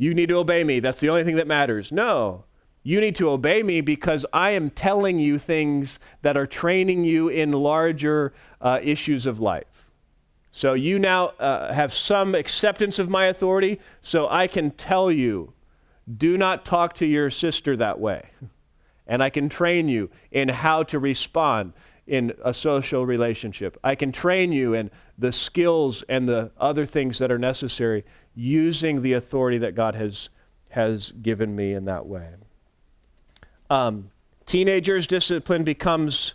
[0.01, 0.81] you need to obey me.
[0.81, 1.93] That's the only thing that matters.
[1.93, 2.45] No.
[2.83, 7.29] You need to obey me because I am telling you things that are training you
[7.29, 8.33] in larger
[8.63, 9.91] uh, issues of life.
[10.51, 15.53] So you now uh, have some acceptance of my authority, so I can tell you
[16.17, 18.31] do not talk to your sister that way.
[19.07, 21.73] And I can train you in how to respond
[22.07, 23.77] in a social relationship.
[23.83, 29.03] I can train you in the skills and the other things that are necessary using
[29.03, 30.29] the authority that God has,
[30.71, 32.29] has given me in that way.
[33.69, 34.11] Um,
[34.47, 36.35] teenagers' discipline becomes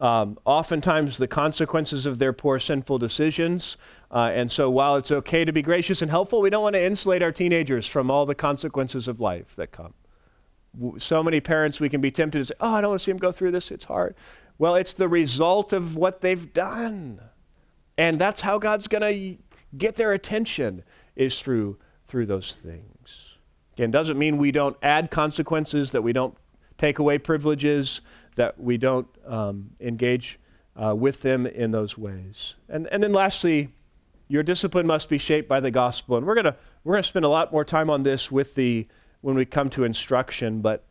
[0.00, 3.76] um, oftentimes the consequences of their poor sinful decisions.
[4.10, 6.82] Uh, and so while it's okay to be gracious and helpful, we don't want to
[6.82, 9.94] insulate our teenagers from all the consequences of life that come.
[10.98, 13.10] So many parents, we can be tempted to say, Oh, I don't want to see
[13.10, 13.70] them go through this.
[13.70, 14.14] It's hard.
[14.58, 17.20] Well, it's the result of what they've done.
[17.96, 19.42] And that's how God's going to
[19.76, 20.84] get their attention
[21.18, 23.36] is through through those things.
[23.74, 26.34] Again, doesn't mean we don't add consequences, that we don't
[26.78, 28.00] take away privileges,
[28.36, 30.40] that we don't um, engage
[30.74, 32.54] uh, with them in those ways.
[32.68, 33.68] And, and then lastly,
[34.26, 36.16] your discipline must be shaped by the gospel.
[36.16, 38.86] And we're going we're to spend a lot more time on this with the
[39.20, 40.84] when we come to instruction, but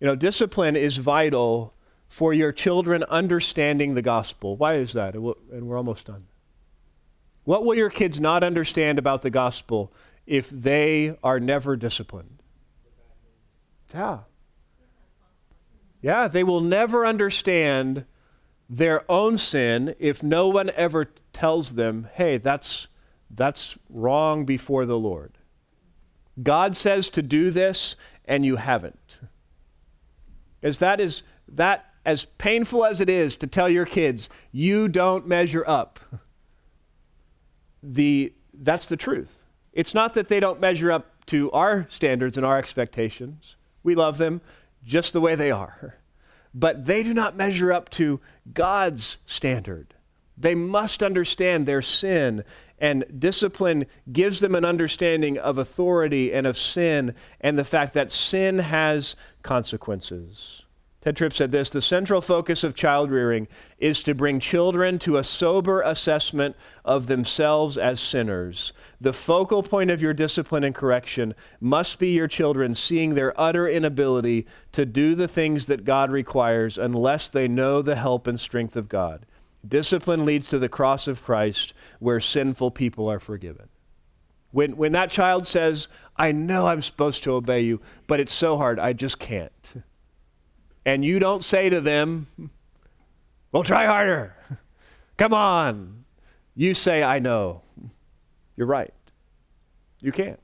[0.00, 1.72] you know, discipline is vital
[2.08, 4.56] for your children understanding the gospel.
[4.56, 5.14] Why is that?
[5.14, 6.26] And we're almost done.
[7.44, 9.92] What will your kids not understand about the gospel
[10.26, 12.42] if they are never disciplined?
[13.92, 14.20] Yeah.
[16.00, 18.04] Yeah, they will never understand
[18.68, 22.88] their own sin if no one ever tells them, hey, that's,
[23.30, 25.38] that's wrong before the Lord.
[26.42, 29.18] God says to do this, and you haven't.
[30.62, 35.26] As that is that as painful as it is to tell your kids you don't
[35.26, 36.00] measure up.
[37.86, 39.44] The that's the truth.
[39.72, 43.56] It's not that they don't measure up to our standards and our expectations.
[43.82, 44.40] We love them
[44.84, 45.96] just the way they are.
[46.54, 48.20] But they do not measure up to
[48.52, 49.94] God's standard.
[50.36, 52.44] They must understand their sin,
[52.78, 58.12] and discipline gives them an understanding of authority and of sin and the fact that
[58.12, 60.63] sin has consequences.
[61.04, 63.46] Tedd Tripp said this The central focus of child rearing
[63.78, 68.72] is to bring children to a sober assessment of themselves as sinners.
[69.00, 73.68] The focal point of your discipline and correction must be your children seeing their utter
[73.68, 78.76] inability to do the things that God requires unless they know the help and strength
[78.76, 79.26] of God.
[79.66, 83.68] Discipline leads to the cross of Christ where sinful people are forgiven.
[84.52, 88.56] When, when that child says, I know I'm supposed to obey you, but it's so
[88.56, 89.52] hard, I just can't
[90.84, 92.26] and you don't say to them,
[93.52, 94.34] Well, try harder.
[95.16, 96.04] Come on.
[96.54, 97.62] You say, I know.
[98.56, 98.94] You're right.
[100.00, 100.40] You can't.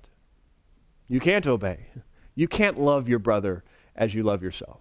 [1.08, 1.86] You can't obey.
[2.34, 3.64] You can't love your brother
[3.94, 4.80] as you love yourself.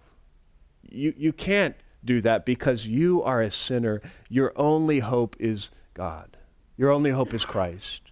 [0.88, 4.00] You, you can't do that because you are a sinner.
[4.28, 6.36] Your only hope is God.
[6.76, 8.10] Your only hope is Christ.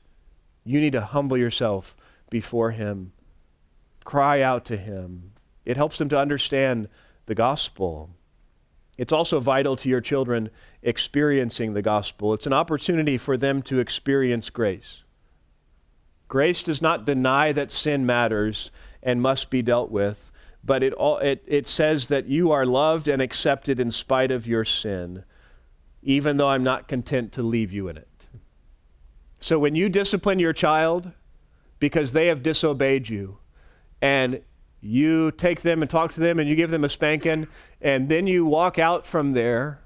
[0.64, 1.96] You need to humble yourself
[2.28, 3.12] before Him,
[4.04, 5.32] cry out to Him.
[5.64, 6.88] It helps them to understand
[7.28, 8.10] the gospel.
[8.96, 10.50] It's also vital to your children
[10.82, 12.34] experiencing the gospel.
[12.34, 15.04] It's an opportunity for them to experience grace.
[16.26, 18.72] Grace does not deny that sin matters
[19.02, 20.32] and must be dealt with,
[20.64, 24.46] but it, all, it, it says that you are loved and accepted in spite of
[24.46, 25.24] your sin,
[26.02, 28.26] even though I'm not content to leave you in it.
[29.38, 31.12] So when you discipline your child
[31.78, 33.38] because they have disobeyed you,
[34.02, 34.42] and
[34.80, 37.48] you take them and talk to them and you give them a spanking,
[37.80, 39.80] and then you walk out from there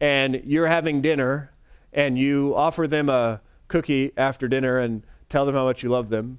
[0.00, 1.50] and you're having dinner
[1.92, 6.08] and you offer them a cookie after dinner and tell them how much you love
[6.08, 6.38] them,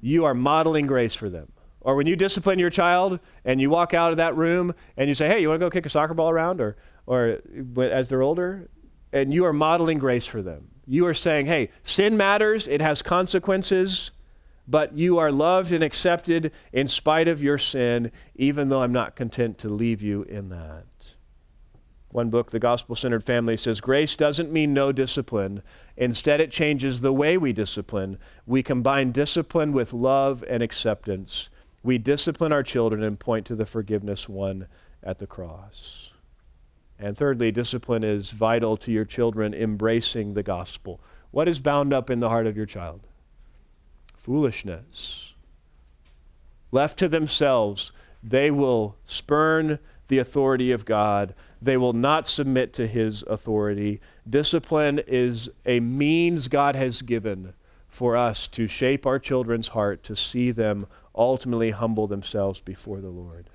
[0.00, 1.50] you are modeling grace for them.
[1.80, 5.14] Or when you discipline your child and you walk out of that room and you
[5.14, 6.60] say, hey, you want to go kick a soccer ball around?
[6.60, 7.38] Or, or
[7.80, 8.68] as they're older,
[9.12, 10.68] and you are modeling grace for them.
[10.86, 14.10] You are saying, hey, sin matters, it has consequences
[14.68, 19.16] but you are loved and accepted in spite of your sin, even though I'm not
[19.16, 21.14] content to leave you in that.
[22.10, 25.62] One book, The Gospel Centered Family, says grace doesn't mean no discipline.
[25.96, 28.18] Instead, it changes the way we discipline.
[28.46, 31.50] We combine discipline with love and acceptance.
[31.82, 34.68] We discipline our children and point to the forgiveness won
[35.02, 36.12] at the cross.
[36.98, 41.00] And thirdly, discipline is vital to your children embracing the gospel.
[41.30, 43.07] What is bound up in the heart of your child?
[44.28, 45.32] Foolishness.
[46.70, 51.34] Left to themselves, they will spurn the authority of God.
[51.62, 54.02] They will not submit to his authority.
[54.28, 57.54] Discipline is a means God has given
[57.88, 63.08] for us to shape our children's heart to see them ultimately humble themselves before the
[63.08, 63.48] Lord.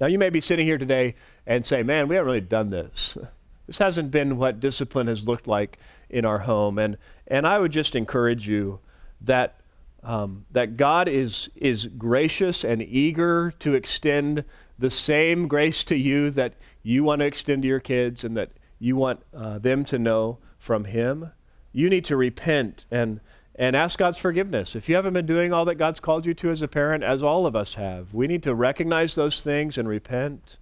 [0.00, 1.14] Now, you may be sitting here today
[1.46, 3.16] and say, man, we haven't really done this.
[3.68, 6.78] This hasn't been what discipline has looked like in our home.
[6.78, 8.80] And, and I would just encourage you
[9.20, 9.60] that,
[10.02, 14.44] um, that God is, is gracious and eager to extend
[14.78, 18.50] the same grace to you that you want to extend to your kids and that
[18.78, 21.32] you want uh, them to know from Him.
[21.72, 23.20] You need to repent and
[23.58, 24.76] and ask God's forgiveness.
[24.76, 27.24] If you haven't been doing all that God's called you to as a parent, as
[27.24, 30.58] all of us have, we need to recognize those things and repent.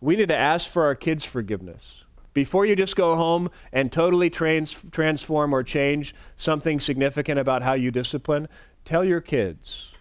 [0.00, 2.04] We need to ask for our kids' forgiveness.
[2.32, 7.74] Before you just go home and totally trans- transform or change something significant about how
[7.74, 8.48] you discipline,
[8.84, 9.92] tell your kids.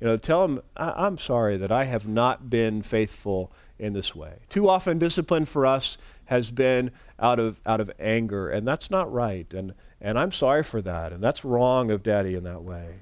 [0.00, 4.14] You know, tell them, I- I'm sorry that I have not been faithful in this
[4.14, 4.34] way.
[4.48, 9.12] Too often, discipline for us has been out of, out of anger, and that's not
[9.12, 9.52] right.
[9.54, 11.12] And and I'm sorry for that.
[11.12, 13.00] And that's wrong of daddy in that way.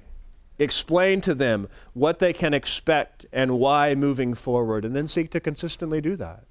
[0.59, 5.39] Explain to them what they can expect and why moving forward, and then seek to
[5.39, 6.45] consistently do that.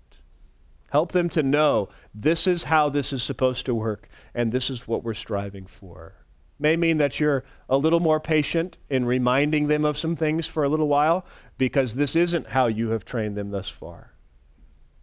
[0.97, 4.88] Help them to know this is how this is supposed to work, and this is
[4.88, 6.14] what we're striving for.
[6.59, 10.64] May mean that you're a little more patient in reminding them of some things for
[10.64, 11.26] a little while,
[11.59, 14.14] because this isn't how you have trained them thus far.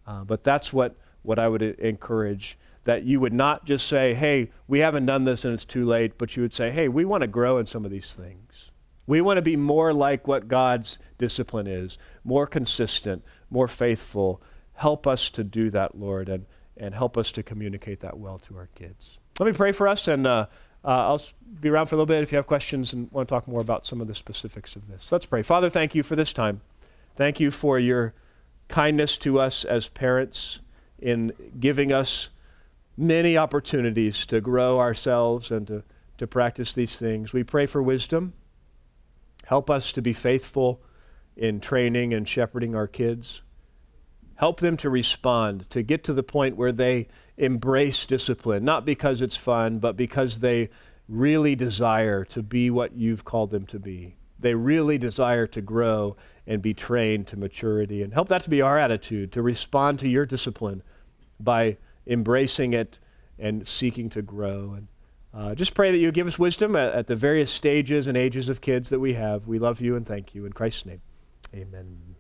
[0.08, 4.50] Uh, but that's what, what I would encourage that you would not just say, hey,
[4.68, 7.22] we haven't done this and it's too late, but you would say, hey, we want
[7.22, 8.72] to grow in some of these things.
[9.06, 14.42] We want to be more like what God's discipline is, more consistent, more faithful.
[14.76, 16.46] Help us to do that, Lord, and,
[16.78, 19.20] and help us to communicate that well to our kids.
[19.40, 20.48] Let me pray for us, and uh,
[20.84, 21.22] uh, I'll
[21.60, 23.62] be around for a little bit if you have questions and want to talk more
[23.62, 25.12] about some of the specifics of this.
[25.12, 25.42] Let's pray.
[25.42, 26.62] Father, thank you for this time.
[27.16, 28.14] Thank you for your
[28.68, 30.60] kindness to us as parents
[31.00, 32.30] in giving us
[32.98, 35.84] many opportunities to grow ourselves and to,
[36.18, 37.34] to practice these things.
[37.34, 38.34] We pray for wisdom.
[39.46, 40.82] Help us to be faithful
[41.36, 43.42] in training and shepherding our kids.
[44.36, 47.08] Help them to respond, to get to the point where they
[47.38, 50.70] embrace discipline, not because it's fun, but because they
[51.08, 54.16] really desire to be what you've called them to be.
[54.40, 56.16] They really desire to grow
[56.46, 58.02] and be trained to maturity.
[58.02, 60.84] And help that to be our attitude, to respond to your discipline
[61.40, 63.00] by embracing it
[63.40, 64.74] and seeking to grow.
[64.74, 64.88] And
[65.34, 68.50] uh, just pray that you give us wisdom at, at the various stages and ages
[68.50, 69.48] of kids that we have.
[69.48, 70.46] We love you and thank you.
[70.46, 71.02] In Christ's name,
[71.54, 72.13] amen.